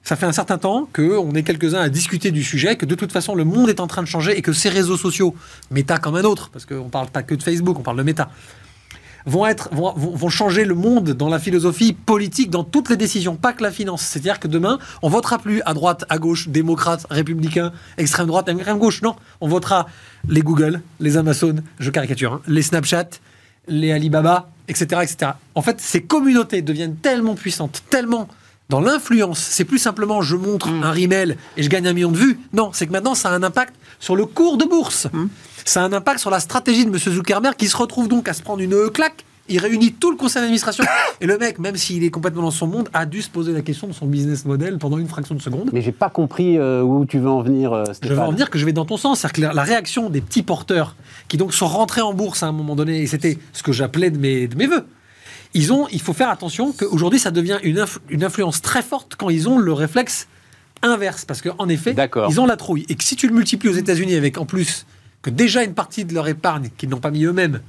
[0.02, 3.10] Ça fait un certain temps qu'on est quelques-uns à discuter du sujet, que de toute
[3.10, 5.34] façon, le monde est en train de changer et que ces réseaux sociaux,
[5.70, 8.28] Meta comme un autre, parce qu'on parle pas que de Facebook, on parle de Meta,
[9.26, 13.36] vont, être, vont, vont- changer le monde dans la philosophie politique, dans toutes les décisions,
[13.36, 14.02] pas que la finance.
[14.02, 18.78] C'est-à-dire que demain, on votera plus à droite, à gauche, démocrate, républicain, extrême droite, extrême
[18.78, 19.02] gauche.
[19.02, 19.86] Non, on votera
[20.28, 23.08] les Google, les Amazon, je caricature, hein, les Snapchat,
[23.68, 25.32] les Alibaba, etc., etc.
[25.54, 28.28] En fait, ces communautés deviennent tellement puissantes, tellement
[28.68, 29.38] dans l'influence.
[29.38, 32.38] C'est plus simplement je montre un rimel et je gagne un million de vues.
[32.52, 35.06] Non, c'est que maintenant ça a un impact sur le cours de bourse.
[35.64, 36.98] Ça a un impact sur la stratégie de M.
[36.98, 39.24] Zuckerberg qui se retrouve donc à se prendre une claque.
[39.46, 40.84] Il réunit tout le conseil d'administration
[41.20, 43.60] et le mec, même s'il est complètement dans son monde, a dû se poser la
[43.60, 45.68] question de son business model pendant une fraction de seconde.
[45.72, 48.16] Mais j'ai pas compris euh, où tu veux en venir, euh, Je Stéphane.
[48.16, 49.20] vais en venir que je vais dans ton sens.
[49.20, 50.96] C'est-à-dire que la, réaction des petits porteurs
[51.28, 54.10] qui donc sont rentrés en bourse à un moment donné, et c'était ce que j'appelais
[54.10, 54.86] de mes, de mes voeux.
[55.52, 59.14] Ils ont, il faut faire attention qu'aujourd'hui, ça devient une, inf- une influence très forte
[59.16, 60.26] quand ils ont le réflexe
[60.82, 61.26] inverse.
[61.26, 61.94] Parce qu'en effet,
[62.30, 62.86] ils ont la trouille.
[62.88, 64.86] Et que si tu le multiplies aux États-Unis avec en plus
[65.24, 67.60] que déjà une partie de leur épargne qu'ils n'ont pas mis eux-mêmes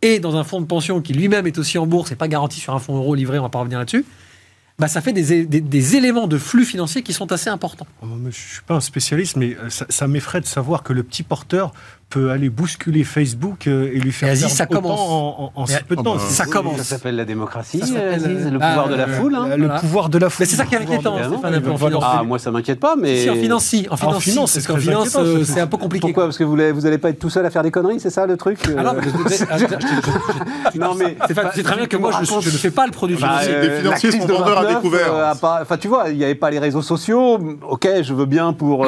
[0.00, 2.58] et dans un fonds de pension qui lui-même est aussi en bourse et pas garanti
[2.58, 4.06] sur un fonds euro livré, on va pas revenir là-dessus,
[4.78, 7.86] bah ça fait des, éléments de flux financiers qui sont assez importants.
[8.02, 11.22] Oh, Je suis pas un spécialiste, mais euh, ça m'effraie de savoir que le petit
[11.22, 11.72] porteur
[12.14, 15.00] peut aller bousculer Facebook euh, et lui faire Mais Aziz, ça commence.
[15.00, 16.14] en, en- en Mais- si peu de temps.
[16.14, 16.76] bah, C'est ça commence.
[16.76, 19.34] Ça s'appelle la démocratie, Aziz, le euh, pouvoir de la euh, foule.
[19.34, 19.48] hein.
[19.56, 19.80] le Voilà.
[19.80, 20.44] pouvoir de la foule.
[20.44, 21.16] Mais c'est ça qui est inquiétant.
[22.02, 23.16] Ah, moi ça m'inquiète pas, mais.
[23.22, 23.86] Si, en finance, si.
[23.90, 24.76] En finance, Parce qu'en
[25.22, 26.06] euh, c'est un peu compliqué.
[26.06, 28.26] Pourquoi Parce que vous n'allez pas être tout seul à faire des conneries, c'est ça
[28.26, 28.82] le truc Ah
[30.76, 33.60] non, mais c'est très bien que moi, je, ne fais pas le produit Bah, financier.
[33.60, 35.12] Les financiers sont de vendeurs à 29, découvert.
[35.32, 37.38] Enfin, tu vois, il n'y avait pas les réseaux sociaux.
[37.68, 38.86] Ok, je veux bien pour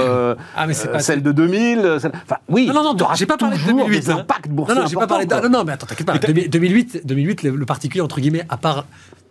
[0.56, 0.66] Ah,
[1.00, 1.78] celle de 2000.
[1.80, 2.66] euh, celle- Enfin, oui.
[2.66, 4.00] Non, non, non, j'ai pas parlé de toujours 2008.
[4.00, 4.18] Des hein.
[4.18, 5.32] impacts Non, non, j'ai pas parlé de.
[5.32, 6.18] importants, Non, non, mais attends, t'inquiète pas.
[6.18, 8.84] 2008, 2008 le, le particulier, entre guillemets, à part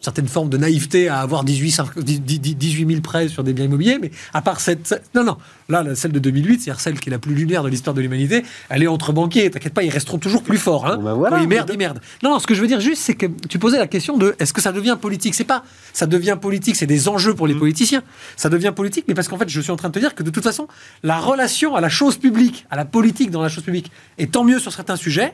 [0.06, 3.97] certaines formes de naïveté à avoir 18, 5 18 000 prêts sur des biens immobiliers,
[4.01, 5.01] mais à part cette.
[5.14, 5.38] Non, non,
[5.68, 8.01] là, la- celle de 2008, c'est-à-dire celle qui est la plus lunaire de l'histoire de
[8.01, 9.49] l'humanité, elle est entre banquiers.
[9.49, 10.86] T'inquiète pas, ils resteront toujours plus forts.
[10.86, 10.97] Hein.
[10.97, 11.41] Bon, bah voilà.
[11.41, 11.99] Ils merdent, ils merdent.
[12.24, 14.36] Non, non, ce que je veux dire juste, c'est que tu posais la question de
[14.39, 15.34] est-ce que ça devient politique?
[15.36, 18.03] C'est pas ça devient politique, c'est des enjeux pour les politiciens.
[18.38, 20.24] Ça devient politique, mais parce qu'en fait, je suis en train de te dire que
[20.24, 20.68] de toute façon,
[21.03, 24.43] la relation à la chose publique, à la politique dans la chose publique, est tant
[24.43, 25.34] mieux sur certains sujets,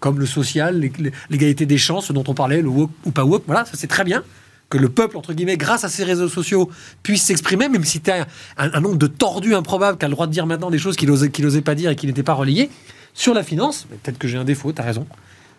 [0.00, 3.24] comme le social, l'ég- l'égalité des chances, ce dont on parlait, le woke ou pas
[3.24, 4.22] woke, voilà, ça c'est très bien
[4.70, 6.70] que le peuple, entre guillemets, grâce à ces réseaux sociaux,
[7.02, 8.26] puisse s'exprimer, même si tu as
[8.56, 10.96] un, un nombre de tordus improbables qui a le droit de dire maintenant des choses
[10.96, 12.70] qu'il n'osait pas dire et qui n'étaient pas relayées.
[13.12, 15.06] Sur la finance, peut-être que j'ai un défaut, tu as raison.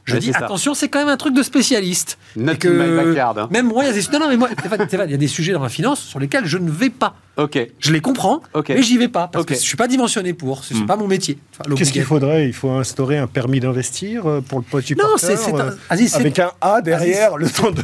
[0.06, 2.18] Je Ouais, dis, attention, c'est quand même un truc de spécialiste.
[2.36, 3.48] Que- backyard, hein.
[3.52, 5.52] Même moi, il y a des, non, non, mais moi, il y a des sujets
[5.52, 7.16] dans la finance sur lesquels je ne vais pas.
[7.38, 7.58] Ok.
[7.80, 9.50] Je les comprends, mais j'y vais pas parce Ok.
[9.50, 10.64] que je suis pas dimensionné pour.
[10.66, 10.86] Ce n'est Hmm.
[10.86, 11.38] pas mon métier.
[11.60, 12.46] Enfin, Qu'est-ce qu'il faudrait?
[12.48, 16.08] Il faut instaurer un permis d'investir euh, pour le petit Non, c'est- c'est un- euh,
[16.14, 17.82] avec un A derrière, le temps de...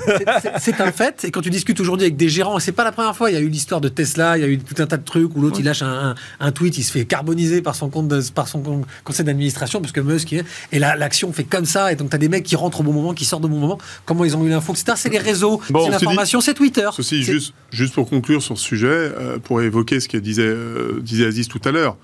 [0.60, 2.92] C'est- un fait, et quand tu discutes aujourd'hui avec des gérants, et c'est pas la
[2.92, 4.86] première fois, il y a eu l'histoire de Tesla, il y a eu tout un
[4.86, 7.62] tas de trucs où l'autre il lâche un, un- un tweet, il se fait carboniser
[7.62, 10.44] par son compte, de- par son con- conseil d'administration, parce que Musk, est-
[10.74, 12.84] et la- l'action fait comme ça, et donc tu as des mecs qui rentrent au
[12.84, 14.94] bon moment, qui sortent au bon moment, comment ils ont eu l'info, etc.
[14.98, 16.90] C'est les réseaux, Bon, c'est l'information, c'est Twitter.
[16.94, 21.00] Ceci, juste, juste pour conclure sur ce sujet, euh, pour évoquer ce que disait, euh,
[21.02, 21.98] disait Aziz tout à l'heure,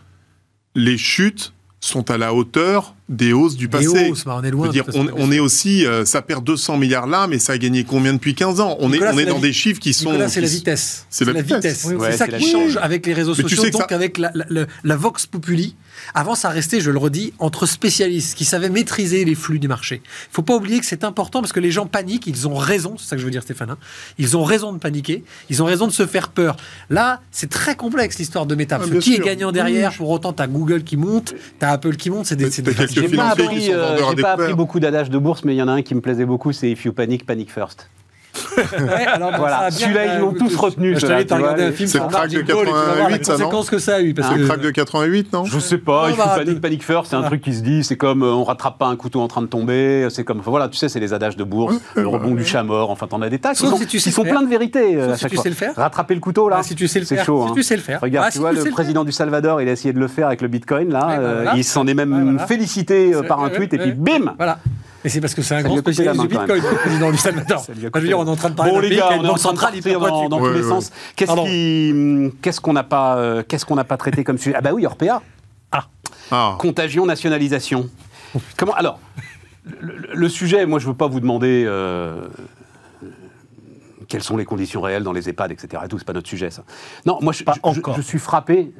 [0.76, 4.10] les chutes sont à la hauteur des hausses du Des passé.
[4.10, 4.70] hausses, bah, on est loin.
[4.70, 8.14] dire, on, est aussi, euh, ça perd 200 milliards là, mais ça a gagné combien
[8.14, 8.78] depuis 15 ans?
[8.80, 10.12] On Nicolas, est, on dans des chiffres qui sont.
[10.12, 11.06] Nicolas, c'est la vitesse.
[11.10, 11.84] c'est la vitesse.
[11.90, 13.96] Oui, Ouais, c'est ça qui change avec les réseaux Mais tu sociaux, sais donc ça-
[13.96, 15.76] avec la, la- la- la Vox Populi.
[16.14, 20.01] Avant, ça restait, je le redis, entre spécialistes qui savaient maîtriser les flux du marché.
[20.06, 22.95] Il faut pas oublier que c'est important parce que les gens paniquent, ils ont raison,
[22.97, 23.78] c'est ça que je veux dire Stéphane, hein.
[24.18, 26.58] ils ont raison de paniquer, ils ont raison de se faire peur.
[26.89, 29.22] Là, c'est très complexe l'histoire de que bien qui sûr.
[29.24, 29.97] est gagnant derrière Oui.
[29.97, 32.49] Pour autant, tu as Google qui monte, tu as Apple qui monte, c'est des...
[32.49, 35.62] Des- J'ai pas, appris, sont euh, pas appris beaucoup d'adages de bourse, mais il y
[35.62, 37.89] en a un qui me plaisait beaucoup, c'est If you panic, panic first.
[38.58, 42.04] Ouais, alors, bon, Voilà, celui-là, ils l'ont euh, tous retenu, Je un film C'est sur
[42.04, 43.80] le crack de Margin Call et tu vas voir les 88, ça, non conséquences que
[43.80, 44.14] ça a eu.
[44.14, 46.36] Parce C'est le que- crack de 88, non Je sais pas, Non, il faut bah,
[46.38, 48.88] panique, panique first, c'est un truc qui se dit, c'est comme euh, on rattrape pas
[48.88, 51.44] un couteau en train de tomber, c'est comme, voilà, tu sais, c'est les adages de
[51.44, 53.70] bourse, le rebond du chat mort, enfin t'en as des tas qui Sauf
[54.12, 55.44] sont, plein de vérités euh, à si chaque tu fois.
[55.44, 55.76] sais le faire.
[55.76, 57.44] Rattraper le couteau là, si tu sais le c'est faire, chaud.
[57.46, 57.54] si hein.
[57.56, 58.02] tu sais le faire.
[58.02, 60.48] Regarde, tu vois, le président du Salvador, il a essayé de le faire avec le
[60.48, 64.36] Bitcoin, là, bah, il s'en est même félicité par un tweet, et puis bim
[65.06, 67.66] Et c'est parce que c'est un Ça grand spécialiste du Bitcoin, le président du Salvador.
[67.68, 69.14] Je veux dire, on est en train de parler Bon d'un les pays gars, qui
[69.14, 70.64] a on une est en train de centrale hyper partir dans, dans Ouais, tous les
[70.64, 70.70] ouais.
[70.70, 70.91] sens.
[71.16, 74.56] Qu'est-ce qu'on n'a pas, euh, qu'est-ce qu'on n'a pas traité comme sujet?
[74.58, 75.22] Ah bah oui, Orpea.
[76.32, 76.56] Ah.
[76.58, 77.89] Contagion, nationalisation.
[78.58, 78.99] Comment Alors,
[79.82, 82.22] le, sujet, moi, je ne veux pas vous demander euh,
[84.08, 85.84] quelles sont les conditions réelles dans les EHPAD, etc.
[85.86, 86.64] Et tout, c'est pas notre sujet, ça.
[87.06, 87.95] Non, moi, je, Pas je- je- encore.
[87.95, 88.72] je suis frappé.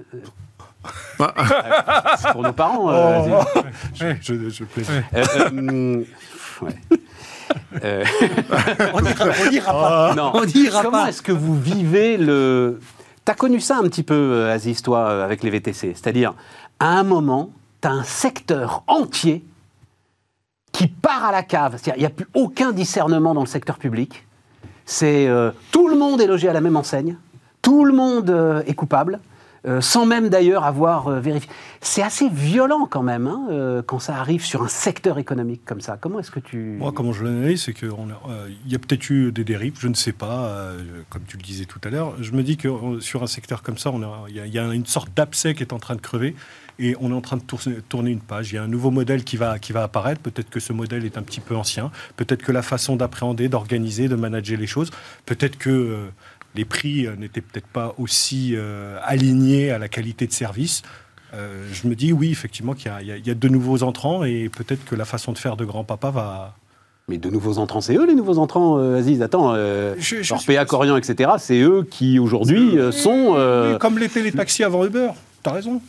[2.18, 2.90] C'est pour nos parents.
[2.92, 3.60] euh, Oh.
[3.94, 5.04] je, je plaisante.
[5.14, 5.24] Euh,
[5.54, 6.04] euh,
[6.62, 6.76] ouais.
[7.84, 8.04] Euh,
[8.94, 10.16] On n'ira on n'ira pas.
[10.16, 10.32] non.
[10.36, 11.10] On n'ira Comment pas.
[11.10, 12.80] est-ce que vous vivez le.
[13.26, 15.94] T'as connu ça un petit peu, euh, Aziz, toi, euh, avec les VTC.
[15.96, 16.34] C'est-à-dire,
[16.80, 19.44] à un moment, t'as un secteur entier
[20.72, 21.74] qui part à la cave.
[21.78, 24.26] C'est-à-dire, il n'y a plus aucun discernement dans le secteur public.
[24.86, 27.16] C'est euh, tout le monde est logé à la même enseigne,
[27.62, 29.20] tout le monde euh, est coupable,
[29.66, 31.50] euh, sans même d'ailleurs avoir euh, vérifié.
[31.82, 35.82] C'est assez violent quand même hein, euh, quand ça arrive sur un secteur économique comme
[35.82, 35.98] ça.
[36.00, 37.90] Comment est-ce que tu Moi, comment je l'analyse, c'est qu'il
[38.68, 40.52] y a peut-être eu des dérives, je ne sais pas,
[41.10, 42.14] comme tu le disais tout à l'heure.
[42.20, 43.92] Je me dis que sur un secteur comme ça,
[44.30, 46.36] il y, a- une sorte d'abcès qui est en train de crever
[46.80, 47.44] et on est en train de
[47.88, 48.52] tourner, une page.
[48.52, 50.22] Il y a un nouveau modèle qui va, qui va apparaître.
[50.22, 51.92] Peut-être que ce modèle est un petit peu ancien.
[52.18, 54.90] Peut-être que la façon d'appréhender, d'organiser, de manager les choses,
[55.26, 56.08] peut-être que
[56.56, 60.82] les prix euh, n'étaient peut-être pas aussi euh, alignés à la qualité de service.
[61.34, 64.50] Euh, je me dis oui, effectivement, qu'il y a- y, y de nouveaux entrants et
[64.50, 66.56] peut-être que la façon de faire de grand-papa va,
[67.10, 69.22] Mais de nouveaux entrants, c'est eux les nouveaux entrants, euh, Aziz.
[69.22, 71.32] Attends, euh, Je- je Orpea, suis- Corian, etc.
[71.38, 73.34] C'est eux qui aujourd'hui euh, sont.
[73.36, 75.10] euh, Oui, comme les télétaxis avant Uber.
[75.42, 75.82] T'as raison.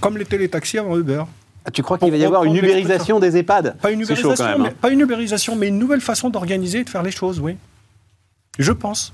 [0.00, 1.24] Comme les télétaxis avant Uber.
[1.64, 3.76] Ah, Tu crois qu'il va y avoir une ubérisation des EHPAD?
[3.80, 4.62] Pas une C'est chaud ubérisation, quand même.
[4.62, 4.78] mais, hein.
[4.80, 7.56] pas une ubérisation, mais une nouvelle façon d'organiser et de faire les choses, oui.
[8.58, 9.12] Je pense.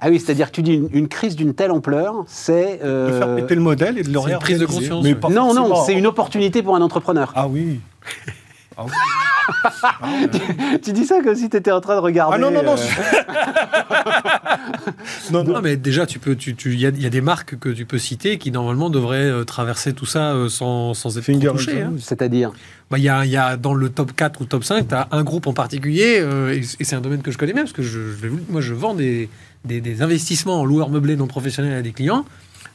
[0.00, 2.78] Ah oui, c'est-à-dire que tu dis une, une crise d'une telle ampleur, c'est.
[2.78, 4.88] De euh, faire péter le modèle et de le c'est une prise de réorganiser.
[4.88, 5.18] conscience, Mais ouais.
[5.18, 7.32] pas Non, non, c'est une opportunité pour un entrepreneur.
[7.34, 7.80] Ah oui.
[8.80, 8.90] Ah oui.
[9.82, 9.98] Ah.
[10.82, 12.36] Tu dis ça comme si tu étais en train de regarder.
[12.36, 12.76] Ah non, non, non.
[12.76, 12.76] euh,
[15.32, 15.54] non, non.
[15.54, 17.68] Non, mais déjà, tu peux, tu, tu, il y, a- y a des marques que
[17.70, 21.48] tu peux citer qui normalement devraient euh, traverser tout ça euh, sans, sans être Finger
[21.48, 21.82] touchées.
[21.82, 21.92] hein.
[21.98, 22.52] C'est-à-dire.
[22.90, 24.94] Bah, il y, a, il y a dans le top 4 ou top 5, tu
[24.94, 27.62] as un groupe en particulier, euh, et, et c'est un domaine que je connais bien,
[27.64, 27.98] parce que je,
[28.48, 29.28] moi je vends des,
[29.64, 32.24] des, des investissements en loueurs meublés non professionnels à des clients.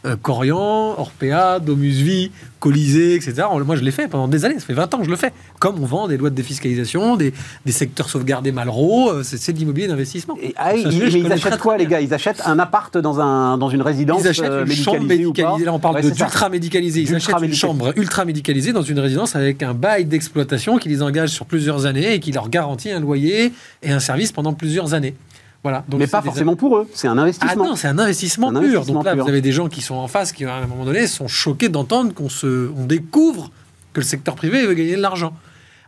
[0.05, 3.43] Euh, Corian, Orpea, Domusvi, Colisée, etc.
[3.65, 4.59] Moi, je l'ai fait pendant des années.
[4.59, 5.31] Ça fait 20 ans que je le fais.
[5.59, 7.33] Comme on vend des lois de défiscalisation, des,
[7.65, 10.35] des secteurs sauvegardés Malraux, euh, c'est de l'immobilier d'investissement.
[10.41, 12.01] Et, ah, ils, mais ils achètent quoi, les gars?
[12.01, 15.07] Ils achètent un appart dans, un, dans une résidence Ils achètent euh, une chambre médicalisée
[15.07, 15.49] pas?
[15.51, 15.65] médicalisée.
[15.65, 16.25] Là, on parle Ouais, de c'est ça.
[16.25, 17.01] d'ultra médicalisé.
[17.01, 21.01] Ils achètent une chambre ultra médicalisée dans une résidence avec un bail d'exploitation qui les
[21.01, 24.93] engage sur plusieurs années et qui leur garantit un loyer et un service pendant plusieurs
[24.93, 25.15] années.
[25.63, 25.83] Voilà.
[25.87, 27.65] Donc Mais pas des- forcément pour eux, c'est un Ah investissement.
[27.65, 28.85] non, c'est un investissement Un pur.
[28.85, 29.23] Donc là, pur.
[29.23, 31.69] vous avez des gens qui sont en face qui, à un moment donné, sont choqués
[31.69, 33.49] d'entendre qu'on se, on découvre
[33.93, 35.33] que le secteur privé veut gagner de l'argent.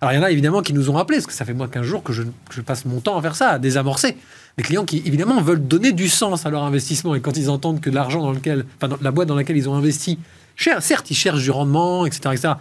[0.02, 1.68] Alors il y en a évidemment qui nous ont rappelé, parce que ça fait moins
[1.68, 4.16] qu'un jour que je, que je passe mon temps à faire ça, à désamorcer.
[4.58, 7.82] Des clients qui évidemment veulent donner du sens à leur investissement et quand ils entendent
[7.82, 10.20] que l'argent dans lequel, enfin dans la boîte dans laquelle ils ont investi,
[10.56, 12.54] cher, certes ils cherchent du rendement, etc., etc.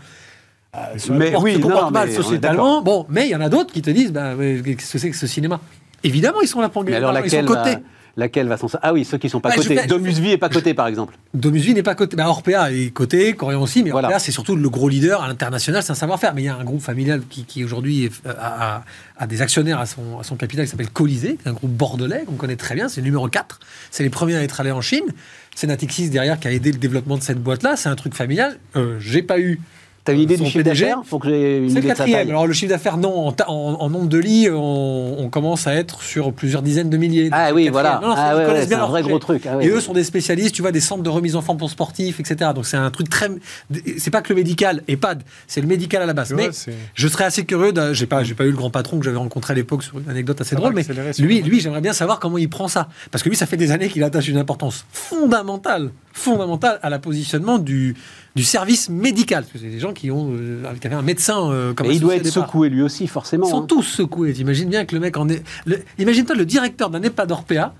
[1.10, 2.82] mais comportent- oui, se non, mal mais sociétalement.
[2.82, 5.16] Bon, mais il y en a d'autres qui te disent, bah, qu'est-ce que c'est que
[5.16, 5.60] ce cinéma?
[6.04, 6.98] Évidemment, ils sont là pour gagner.
[6.98, 7.64] alors ils laquelle sont va,
[8.16, 9.76] laquelle va s'en Ah oui, ceux qui sont pas Ouais, je cotés.
[9.76, 11.14] fais- Domusvi est pas coté, par exemple.
[11.34, 12.14] Domusvi n'est pas coté.
[12.16, 14.08] Bah, Orpea est coté, Corian aussi, mais Voilà.
[14.08, 16.32] Orpea, c'est surtout le gros leader à l'international, c'est un savoir-faire.
[16.34, 18.84] Mais il y a un groupe familial qui, qui aujourd'hui est- a, a-
[19.18, 22.36] a des actionnaires à son, à son capital qui s'appelle Colisée, un groupe bordelais qu'on
[22.36, 23.58] connaît très bien, c'est le numéro 4.
[23.90, 25.04] C'est les premiers à être allés en Chine.
[25.56, 27.74] C'est Natixis derrière qui a aidé le développement de cette boîte-là.
[27.76, 28.58] C'est un truc familial.
[28.76, 29.60] Euh, J'ai pas eu.
[30.04, 32.28] T'as une idée du chiffre d'affaires Faut que j'ai une C'est le quatrième.
[32.28, 33.28] Alors le chiffre d'affaires, non.
[33.28, 36.90] En, ta- en- en nombre de lits, on, on commence à être sur plusieurs dizaines
[36.90, 37.30] de milliers.
[37.32, 38.00] Ah oui, voilà.
[38.02, 39.46] Non, non, Ah ils ouais, connaissent ouais, bien c'est un leur vrai gros truc.
[39.46, 41.56] Ah ouais, Et eux sont des spécialistes, tu vois, des centres de remise en forme
[41.56, 42.50] pour sportifs, etc.
[42.54, 43.28] Donc c'est un truc très.
[43.96, 46.34] C'est pas que le médical, EHPAD, c'est le médical à la base.
[46.34, 46.50] Mais
[46.94, 47.72] je serais assez curieux.
[47.72, 49.98] de- J'ai pas, j'ai pas eu le grand patron que j'avais rencontré à l'époque sur
[49.98, 50.84] une anecdote assez Ça drôle, mais
[51.18, 53.70] lui, lui, j'aimerais bien savoir comment il prend ça, parce que lui, ça fait des
[53.70, 57.94] années qu'il attache une importance fondamentale, fondamentale à la positionnement du
[58.36, 59.42] du service médical.
[59.44, 62.16] Parce que c'est des gens qui ont, euh, un médecin euh, comme Et il doit
[62.16, 63.46] être secoué lui aussi, forcément.
[63.46, 63.66] Ils sont hein.
[63.68, 64.32] tous secoués.
[64.32, 65.42] T'imagines bien que le mec en est.
[65.66, 67.74] le- Imagine-toi le directeur d'un EHPAD Orpea,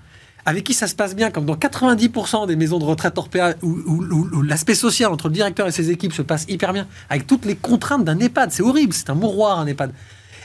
[0.45, 3.69] avec qui ça se passe bien, comme dans 90% des maisons de retraite Orpea, où,
[3.69, 6.87] où- où- où l'aspect social entre le directeur et ses équipes se passe hyper bien,
[7.09, 8.51] avec toutes les contraintes d'un EHPAD.
[8.51, 9.91] C'est horrible, c'est un mouroir un EHPAD.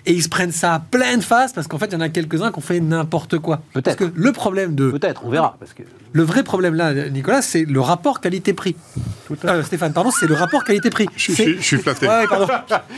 [0.07, 2.09] Et ils se prennent ça à pleine face parce qu'en fait, il y en a
[2.09, 3.61] quelques-uns qui ont fait n'importe quoi.
[3.73, 3.97] Peut-être.
[3.99, 4.91] Parce que le problème de.
[4.91, 5.57] Peut-être, on verra.
[5.59, 5.83] Parce que...
[6.13, 8.75] Le vrai problème là, Nicolas, c'est le rapport qualité-prix.
[9.45, 11.07] Euh, Stéphane, pardon, c'est le rapport qualité-prix.
[11.17, 12.09] Je, C'est- suis- je suis flatté.
[12.09, 12.47] Ouais, pardon.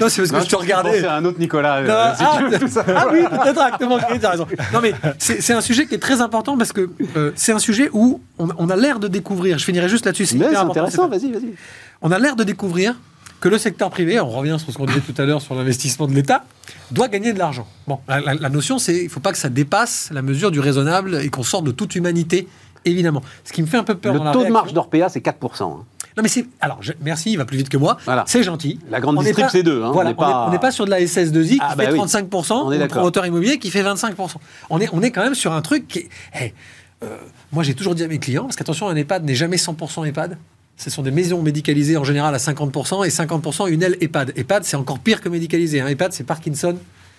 [0.01, 1.05] Non, c'est parce que Non, je te regardais.
[1.05, 1.79] à un autre Nicolas.
[1.79, 3.99] euh, Non, si ah, tu veux, ah oui, peut-être exactement.
[3.99, 4.47] tu as raison.
[4.73, 7.59] Non, mais c'est c'est un sujet qui est très important parce que euh, c'est un
[7.59, 9.59] sujet où on, on a l'air de découvrir.
[9.59, 10.25] Je finirai juste là-dessus.
[10.27, 11.53] C'est intéressant, vas-y, vas-y.
[12.01, 12.95] On a l'air de découvrir
[13.43, 16.07] que le secteur privé, on revient sur ce qu'on disait tout à l'heure sur l'investissement
[16.07, 16.45] de l'État,
[16.93, 17.67] doit gagner de l'argent.
[17.87, 20.51] Bon, la, la- la notion, c'est il ne faut pas que ça dépasse la mesure
[20.51, 22.49] du raisonnable et qu'on sorte de toute humanité,
[22.85, 23.21] évidemment.
[23.45, 25.21] Ce qui me fait un peu peur dans Le la taux de marge d'Orpea, c'est
[25.21, 25.63] 4%.
[25.65, 25.85] hein.
[26.17, 26.47] Non, mais c'est.
[26.61, 27.97] Alors, je- merci, il va plus vite que moi.
[28.05, 28.25] Voilà.
[28.27, 28.79] C'est gentil.
[28.91, 29.91] La grande On distrib, pas- c'est deux, hein.
[29.93, 31.93] Voilà, On n'est pas- on n'est pas sur de la SS2I qui Ah, bah fait
[31.93, 31.99] oui.
[31.99, 34.41] 35% On est promoteur immobilier qui fait 25%.
[34.71, 36.09] On est, on est quand même sur un truc qui.
[36.35, 36.53] Hey,
[37.03, 37.17] euh,
[37.51, 40.37] moi, j'ai toujours dit à mes clients, parce qu'attention, un EHPAD n'est jamais 100% EHPAD.
[40.83, 44.33] Ce sont des maisons médicalisées en général à 50% et 50% une aile EHPAD.
[44.37, 45.81] EHPAD, c'est encore pire que médicalisé.
[45.81, 46.77] Un EHPAD, c'est Parkinson,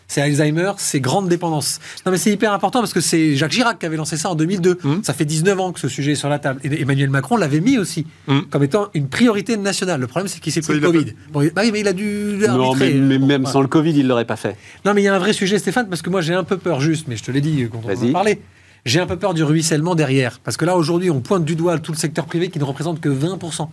[0.09, 1.79] c'est Alzheimer, c'est grande dépendance.
[2.05, 4.35] Non, mais c'est hyper important parce que c'est Jacques Chirac qui avait lancé ça en
[4.35, 4.79] 2002.
[4.83, 4.95] Mmh.
[5.03, 6.59] Ça fait 19 ans que ce sujet est sur la table.
[6.65, 8.39] Et Emmanuel Macron l'avait mis aussi Mmh.
[8.49, 10.01] comme étant une priorité nationale.
[10.01, 11.13] Le problème, c'est qu'il s'est pris le Covid.
[11.31, 13.53] Bon, bah oui, mais il a dû Non, mais, mais Bon, même voilà.
[13.53, 14.57] sans le Covid, il ne l'aurait pas fait.
[14.85, 16.57] Non, mais il y a un vrai sujet, Stéphane, parce que moi j'ai un peu
[16.57, 18.39] peur, juste, mais je te l'ai dit quand on en Vas-y.
[18.85, 20.39] J'ai un peu peur du ruissellement derrière.
[20.43, 22.99] Parce que là, aujourd'hui, on pointe du doigt tout le secteur privé qui ne représente
[22.99, 23.69] que 20%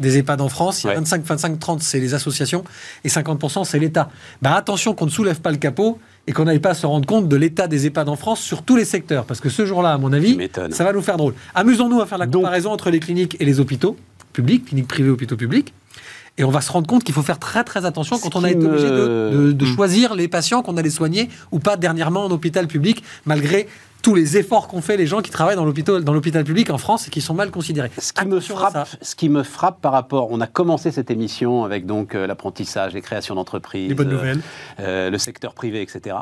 [0.00, 0.82] des EHPAD en France.
[0.82, 0.96] Il y a Ouais.
[0.98, 2.62] 25, 25, 30, c'est les associations,
[3.04, 4.10] et 50%, c'est l'État.
[4.42, 5.98] Bah, attention qu'on ne soulève pas le capot
[6.28, 8.76] et qu'on n'aille pas se rendre compte de l'état des EHPAD en France sur tous
[8.76, 9.24] les secteurs.
[9.24, 10.38] Parce que ce jour-là, à mon avis,
[10.70, 11.34] ça va nous faire drôle.
[11.54, 13.96] Amusons-nous à faire la Donc- comparaison entre les cliniques et les hôpitaux
[14.32, 15.72] publics, cliniques privées, hôpitaux publics.
[16.36, 18.50] Et on va se rendre compte qu'il faut faire très très attention quand on a
[18.50, 19.74] été me- obligé de, de- de Hmm.
[19.74, 23.66] choisir les patients qu'on allait soigner ou pas dernièrement en hôpital public, malgré
[24.02, 26.78] tous les efforts qu'ont fait les gens qui travaillent dans l'hôpital, dans l'hôpital public en
[26.78, 27.90] France et qui sont mal considérés.
[27.98, 31.10] Ce qui, me Attention frappe, ce qui me frappe par rapport, on a commencé cette
[31.10, 34.40] émission avec donc euh, l'apprentissage, les créations d'entreprises, Les bonnes euh, nouvelles.
[34.80, 36.16] euh, le secteur privé, etc.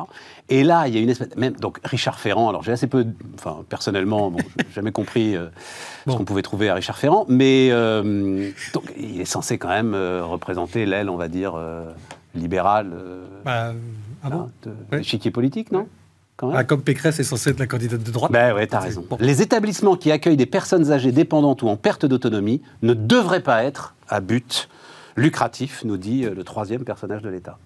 [0.49, 2.49] Et là, il y a une espèce, même donc Richard Ferrand.
[2.49, 4.41] Alors j'ai assez peu, de- enfin personnellement, bon,
[4.75, 5.47] jamais compris euh,
[6.07, 6.13] Bon.
[6.13, 9.93] ce qu'on pouvait trouver à Richard Ferrand, mais euh, donc il est censé quand même
[9.95, 11.85] euh, représenter l'aile, on va dire euh,
[12.35, 13.73] libérale euh, Bah,
[14.23, 14.41] ah bon?
[14.41, 14.99] hein, de Ouais.
[14.99, 15.87] l'échiquier politique, non?
[16.37, 18.31] Quand même Ah, Comme Pécresse est censée être la candidate de droite.
[18.33, 19.05] ben ouais, t'as raison.
[19.09, 19.17] bon.
[19.21, 23.65] Les établissements qui accueillent des personnes âgées dépendantes ou en perte d'autonomie ne devraient pas
[23.65, 24.69] être à but
[25.17, 27.59] lucratif, nous dit euh, le troisième personnage de l'État.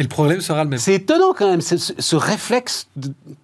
[0.00, 0.78] Et le problème sera le même.
[0.78, 2.88] C'est étonnant quand même, ce, réflexe,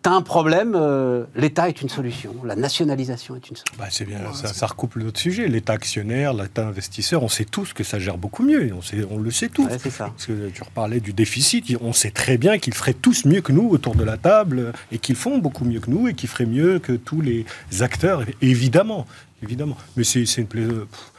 [0.00, 3.76] t'as un problème, euh, l'État est une solution, la nationalisation est une solution.
[3.78, 5.48] Bah, c'est bien, ça, ça recoupe d'autres sujets.
[5.48, 8.72] L'État actionnaire, l'État investisseur, on sait tous que ça gère beaucoup mieux.
[8.74, 9.66] On, sait, on le sait tous.
[9.66, 10.07] Ouais, c'est ça.
[10.07, 13.52] Parce que tu reparlais du déficit, on sait très bien qu'ils feraient tous mieux que
[13.52, 16.46] nous autour de la table et qu'ils font beaucoup mieux que nous et qu'ils feraient
[16.46, 17.44] mieux que tous les
[17.80, 19.07] acteurs, évidemment.
[19.42, 19.76] évidemment.
[19.98, 21.12] Mais c'est c'est une pla- pff,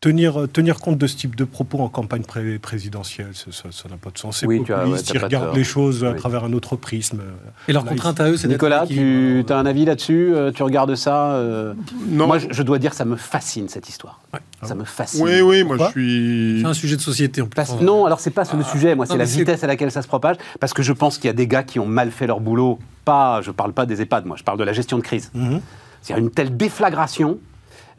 [0.00, 4.10] Tenir, tenir compte de ce type de propos en campagne pré- présidentielle, ça n'a pas
[4.10, 4.38] de sens.
[4.38, 7.20] C'est Oui, tu as- ouais, populiste, ils regardent les choses à travers un autre prisme.
[7.66, 10.52] Et leur Là, contrainte à eux, c'est d'être Nicolas, tu as un avis là-dessus euh,
[10.52, 11.74] Tu regardes ça euh,
[12.10, 12.28] Non.
[12.28, 14.20] Moi, je, je dois dire, ça me fascine cette histoire.
[14.32, 14.38] Ouais.
[14.62, 15.24] Ça me fascine.
[15.24, 16.60] Oui, oui, moi Pourquoi je suis.
[16.60, 17.56] C'est un sujet de société en plus.
[17.56, 19.90] Parce- non, alors c'est pas sur le sujet, moi, c'est la c'est- vitesse à laquelle
[19.90, 20.36] ça se propage.
[20.60, 22.78] Parce que je pense qu'il y a des gars qui ont mal fait leur boulot.
[23.04, 25.32] Pas, je parle pas des EHPAD, moi, je parle de la gestion de crise.
[25.34, 25.60] Mhm.
[26.02, 27.38] C'est-à-dire une telle déflagration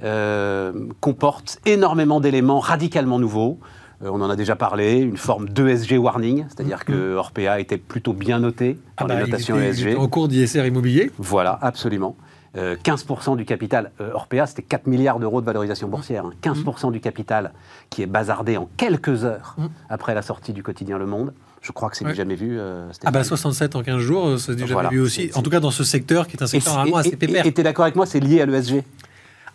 [0.03, 3.59] euh, comporte énormément d'éléments radicalement nouveaux.
[4.03, 8.13] Euh, on en a déjà parlé, une forme d'ESG warning, c'est-à-dire que Orpea était plutôt
[8.13, 9.97] bien noté Ah dans bah, les notations il était ESG.
[9.97, 11.11] en cours d'ISR immobilier.
[11.17, 12.15] Voilà, absolument.
[12.57, 13.91] Euh, 15% du capital.
[14.01, 16.25] Euh, Orpea, c'était 4 milliards d'euros de valorisation boursière.
[16.25, 16.31] hein.
[16.41, 17.51] 15% du capital
[17.91, 19.67] qui est bazardé en quelques heures Mm.
[19.89, 21.33] après la sortie du quotidien Le Monde.
[21.61, 22.11] Je crois que c'est Ouais.
[22.11, 22.57] du jamais vu.
[22.57, 24.89] euh, Ah bah 67 en 15 jours, c'est déjà Voilà.
[24.89, 25.29] vu aussi.
[25.35, 27.43] En tout cas dans ce secteur qui est un Et secteur vraiment assez pépère.
[27.43, 28.81] tu es d'accord avec moi, c'est lié à l'ESG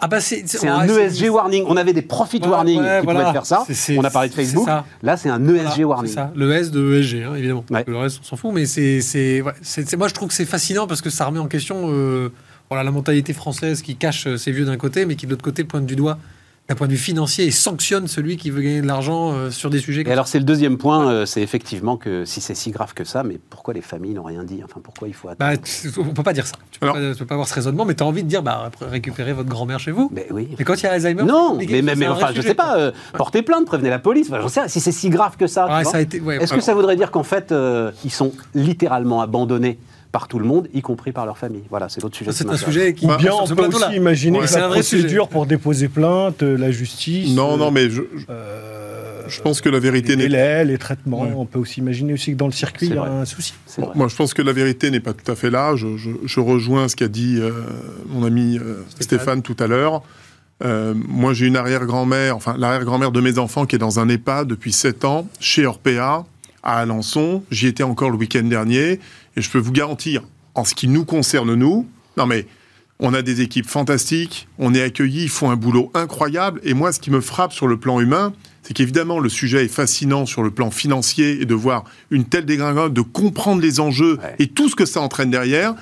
[0.00, 1.64] Ah bah c'est C'est un ouais, ESG warning.
[1.66, 3.20] On avait des profit Ouais, warning ouais, qui voilà.
[3.20, 3.64] pouvaient faire ça.
[3.96, 4.68] On a parlé de Facebook.
[5.02, 6.08] Là, c'est un ESG Voilà, warning.
[6.08, 7.64] C'est ça, le S de ESG, hein, évidemment.
[7.70, 7.84] Ouais.
[7.86, 9.42] Le reste, on s'en fout, mais c'est,
[9.96, 12.30] moi je trouve que c'est fascinant parce que ça remet en question euh,
[12.70, 15.44] voilà, la mentalité française qui cache euh, ses vieux d'un côté, mais qui de l'autre
[15.44, 16.18] côté pointe du doigt
[16.68, 19.68] d'un point de vue financier et sanctionne celui qui veut gagner de l'argent euh, sur
[19.68, 22.54] des sujets Et comme alors, c'est le deuxième point, euh, c'est effectivement que si c'est
[22.54, 24.62] si grave que ça, mais pourquoi les familles n'ont rien dit?
[24.64, 25.50] Enfin, pourquoi il faut attendre?
[25.52, 26.54] Bah, tu- on peut pas dire ça.
[26.70, 28.28] Tu peux, Alors- pas, tu peux pas avoir ce raisonnement, mais tu as envie de
[28.28, 30.08] dire bah, après, récupérez votre grand-mère chez vous.
[30.10, 30.48] Mais oui.
[30.58, 32.78] Mais quand il y a Alzheimer, Non, mais, mais, mais enfin, je sujet, sais pas,
[32.78, 34.28] euh, porter plainte, prévenez la police.
[34.30, 35.66] Enfin, j'en sais si c'est si grave que ça.
[35.66, 35.92] tu Ouais, vois.
[35.92, 39.20] ça a été, ouais, Est-ce que ça voudrait dire qu'en fait, euh, ils sont littéralement
[39.20, 39.78] abandonnés?
[40.14, 42.30] Par tout le monde, y compris par leur famille Voilà, c'est l'autre sujet.
[42.30, 43.04] C'est un sujet qui.
[43.04, 46.56] Ou bien on peut aussi imaginer Ouais, que c'est la procédure pour déposer plainte, euh,
[46.56, 47.34] la justice.
[47.34, 50.64] Non, euh, non, mais je, je- euh, je pense que la vérité les n'est délais,
[50.66, 51.22] les traitements.
[51.22, 51.32] Ouais.
[51.36, 53.10] On peut aussi imaginer aussi que dans le circuit, il y a vrai.
[53.10, 53.54] un souci.
[53.66, 53.96] C'est Bon, vrai.
[53.98, 55.74] moi, je pense que la vérité n'est pas tout à fait là.
[55.74, 57.50] Je, je- je rejoins ce qu'a dit euh,
[58.08, 59.42] mon ami euh, Stéphane.
[59.42, 60.02] tout à l'heure.
[60.64, 64.46] Euh, moi, j'ai une arrière-grand-mère, enfin l'arrière-grand-mère de mes enfants qui est dans un EHPAD
[64.46, 66.24] depuis 7 ans, chez Orpea,
[66.64, 67.44] à Alençon.
[67.50, 68.98] J'y étais encore le week-end dernier.
[69.36, 70.22] Et je peux vous garantir,
[70.54, 71.86] en ce qui nous concerne, nous,
[72.16, 72.46] non mais
[73.00, 76.60] on a des équipes fantastiques, on est accueillis, ils font un boulot incroyable.
[76.64, 79.68] Et moi, ce qui me frappe sur le plan humain, c'est qu'évidemment, le sujet est
[79.68, 84.18] fascinant sur le plan financier et de voir une telle dégringolade, de comprendre les enjeux
[84.22, 84.36] Ouais.
[84.38, 85.74] et tout ce que ça entraîne derrière.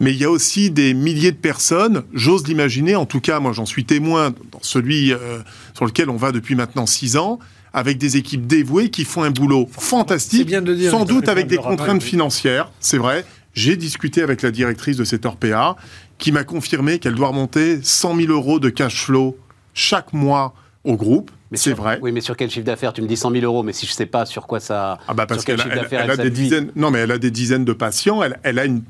[0.00, 3.52] Mais il y a aussi des milliers de personnes, j'ose l'imaginer, en tout cas, moi
[3.52, 5.40] j'en suis témoin dans celui euh,
[5.74, 7.38] sur lequel on va depuis maintenant six ans,
[7.74, 10.90] avec des équipes dévouées qui font un boulot fantastique, bien de le dire.
[10.90, 12.08] sans doute avec des contraintes oui.
[12.08, 13.24] financières, c'est vrai.
[13.52, 15.76] J'ai discuté avec la directrice de cet Orpea
[16.18, 19.36] qui m'a confirmé qu'elle doit remonter 100 000 euros de cash flow
[19.74, 20.54] chaque mois
[20.84, 21.30] au groupe.
[21.52, 21.98] C'est vrai.
[22.02, 22.92] Oui, mais sur quel chiffre d'affaires?
[22.92, 24.98] Tu me dis 100 000 euros, mais si je sais pas sur quoi ça.
[25.06, 26.70] Ah bah parce qu'elle a, elle- elle a des dizaines.
[26.74, 28.22] Non, mais elle a des dizaines de patients.
[28.24, 28.82] Elle, elle a une.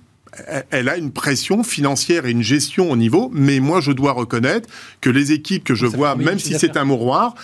[0.71, 4.69] elle- a une pression financière et une gestion au niveau, mais moi je dois reconnaître
[5.03, 7.35] que les équipes que je Ça vois, même si c'est un mouroir,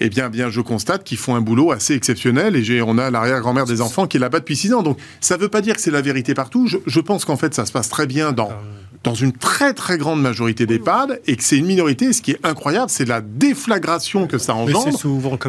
[0.00, 3.66] eh bien, bien, je constate qu'ils font un boulot assez exceptionnel et on a l'arrière-grand-mère
[3.66, 4.82] des enfants qui est là-bas depuis six ans.
[4.82, 6.66] Donc, ça ne veut pas dire que c'est la vérité partout.
[6.66, 8.50] Je, je pense qu'en fait, ça se passe très bien dans,
[9.02, 12.06] dans une très très grande majorité d'EHPAD et que c'est une minorité.
[12.06, 14.98] Et ce qui est incroyable, c'est la déflagration que ça engendre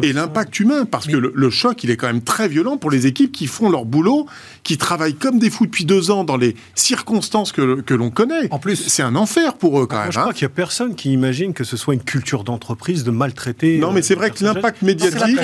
[0.02, 2.90] et l'impact humain, parce que le, le choc, il est quand même très violent pour
[2.90, 4.26] les équipes qui font leur boulot,
[4.62, 8.48] qui travaillent comme des fous depuis deux ans dans les circonstances que, que l'on connaît.
[8.50, 10.12] En plus- c'est un enfer pour eux quand Moi, même.
[10.12, 10.22] je hein.
[10.22, 13.78] crois qu'il n'y a personne qui imagine que ce soit une culture d'entreprise de maltraiter.
[13.78, 15.38] Non, mais euh, c'est vrai l'impact médiatique-.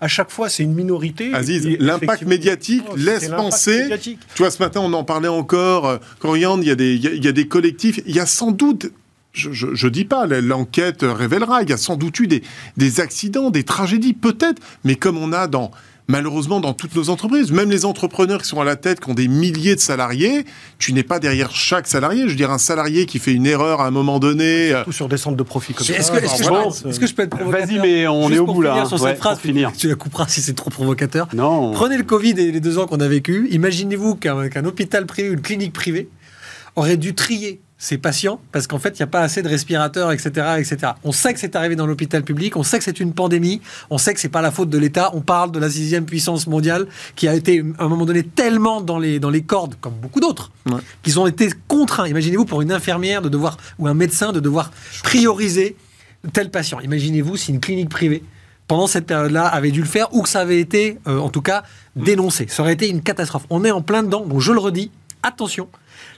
[0.00, 1.32] À chaque fois, c'est une minorité.
[1.34, 3.82] Aziz, l'impact médiatique laisse penser.
[3.82, 4.18] médiatique.
[4.34, 5.86] Tu vois, ce matin, on en parlait encore.
[5.88, 8.00] euh, Quand Yann, il y, a des- il y a- des collectifs.
[8.06, 8.90] Il y a sans doute.
[9.32, 11.62] Je, je, je dis pas, l'enquête révélera.
[11.62, 12.42] Il y a sans doute eu des,
[12.76, 14.60] des accidents, des tragédies, peut-être.
[14.84, 15.70] Mais comme on a dans
[16.12, 19.14] malheureusement dans toutes nos entreprises, même les entrepreneurs qui sont à la tête, qui ont
[19.14, 20.44] des milliers de salariés,
[20.78, 22.22] tu n'es pas derrière chaque salarié.
[22.24, 24.72] Je veux dire, un salarié qui fait une erreur à un moment donné.
[24.72, 25.94] euh, Tout sur des centres de profit comme ça.
[25.94, 28.38] Est-ce que, je peux- est-ce que je peux être provocateur Vas-y, mais on Juste est
[28.40, 28.88] au pour bout, là, finir hein.
[28.88, 29.72] sur Ouais, cette phrase, pour finir.
[29.76, 31.28] Tu la couperas si c'est trop provocateur.
[31.34, 31.72] Non.
[31.72, 33.48] Prenez le Covid et les deux ans qu'on a vécu.
[33.50, 36.08] Imaginez-vous qu'un qu'un hôpital privé ou une clinique privée
[36.76, 40.12] aurait dû trier ses patients parce qu'en fait, il n'y a pas assez de respirateurs,
[40.12, 40.92] etc., etc.
[41.02, 43.60] On sait que c'est arrivé dans l'hôpital public, on sait que c'est une pandémie,
[43.90, 45.10] on sait que c'est pas la faute de l'État.
[45.14, 48.82] On parle de la sixième puissance mondiale qui a été, à un moment donné, tellement
[48.82, 50.78] dans les, dans les cordes, comme beaucoup d'autres, Ouais.
[51.02, 52.06] qu'ils ont été contraints.
[52.06, 54.70] Imaginez-vous pour une infirmière de devoir, ou un médecin de devoir
[55.02, 55.74] prioriser
[56.32, 56.78] tel patient.
[56.78, 58.22] Imaginez-vous si une clinique privée
[58.68, 61.42] pendant cette période-là avait dû le faire ou que ça avait été, euh, en tout
[61.42, 61.64] cas,
[61.96, 62.46] dénoncé.
[62.48, 63.44] Ça aurait été une catastrophe.
[63.50, 64.92] On est en plein dedans, donc je le redis,
[65.24, 65.68] attention,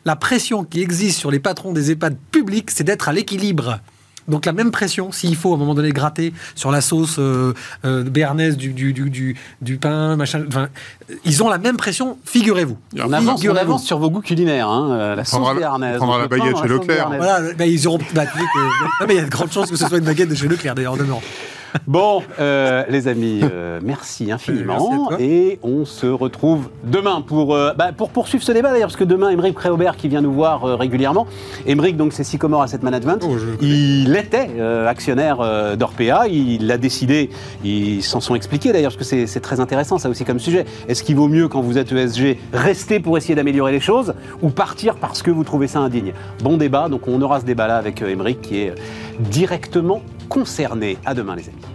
[0.05, 3.79] la pression qui existe sur les patrons des EHPAD publics, c'est d'être à l'équilibre.
[4.27, 7.53] Donc la même pression, s'il faut à un moment donné gratter sur la sauce euh,
[7.85, 10.69] euh, béarnaise du, du, du, du, du pain, machin, enfin,
[11.27, 12.79] ils ont la même pression, figurez-vous.
[12.97, 13.61] On avance, on Figurez-vous.
[13.61, 15.97] avance sur vos goûts culinaires, hein, euh, la sauce béarnaise.
[15.97, 17.09] on prendra la baguette chez Leclerc.
[17.19, 17.99] Voilà, bah, ils auront.
[18.15, 18.39] bah, que-
[19.01, 20.49] non, mais il y a de grandes chances que ce soit une baguette de chez
[20.49, 21.23] Leclerc d'ailleurs, en demeurant.
[21.87, 25.09] Bon, euh, les amis, euh, merci infiniment.
[25.11, 28.97] Merci et on se retrouve demain pour, euh, bah, pour poursuivre ce débat d'ailleurs, parce
[28.97, 31.27] que demain, Émeric Préaubert qui vient nous voir régulièrement.
[31.66, 33.25] Émeric, donc c'est Sycomore Asset Management.
[33.29, 34.51] Oh, il était
[34.87, 37.31] actionnaire d'Orpea, il l'a décidé,
[37.64, 40.64] ils s'en sont expliqués d'ailleurs, parce que c'est- très intéressant ça aussi comme sujet.
[40.89, 44.49] Est-ce qu'il vaut mieux quand vous êtes ESG rester pour essayer d'améliorer les choses ou
[44.49, 46.12] partir parce que vous trouvez ça indigne?
[46.43, 48.75] Bon débat, donc on aura ce débat-là avec euh, Émeric qui est
[49.18, 50.99] directement concerné.
[51.05, 51.74] À demain les amis.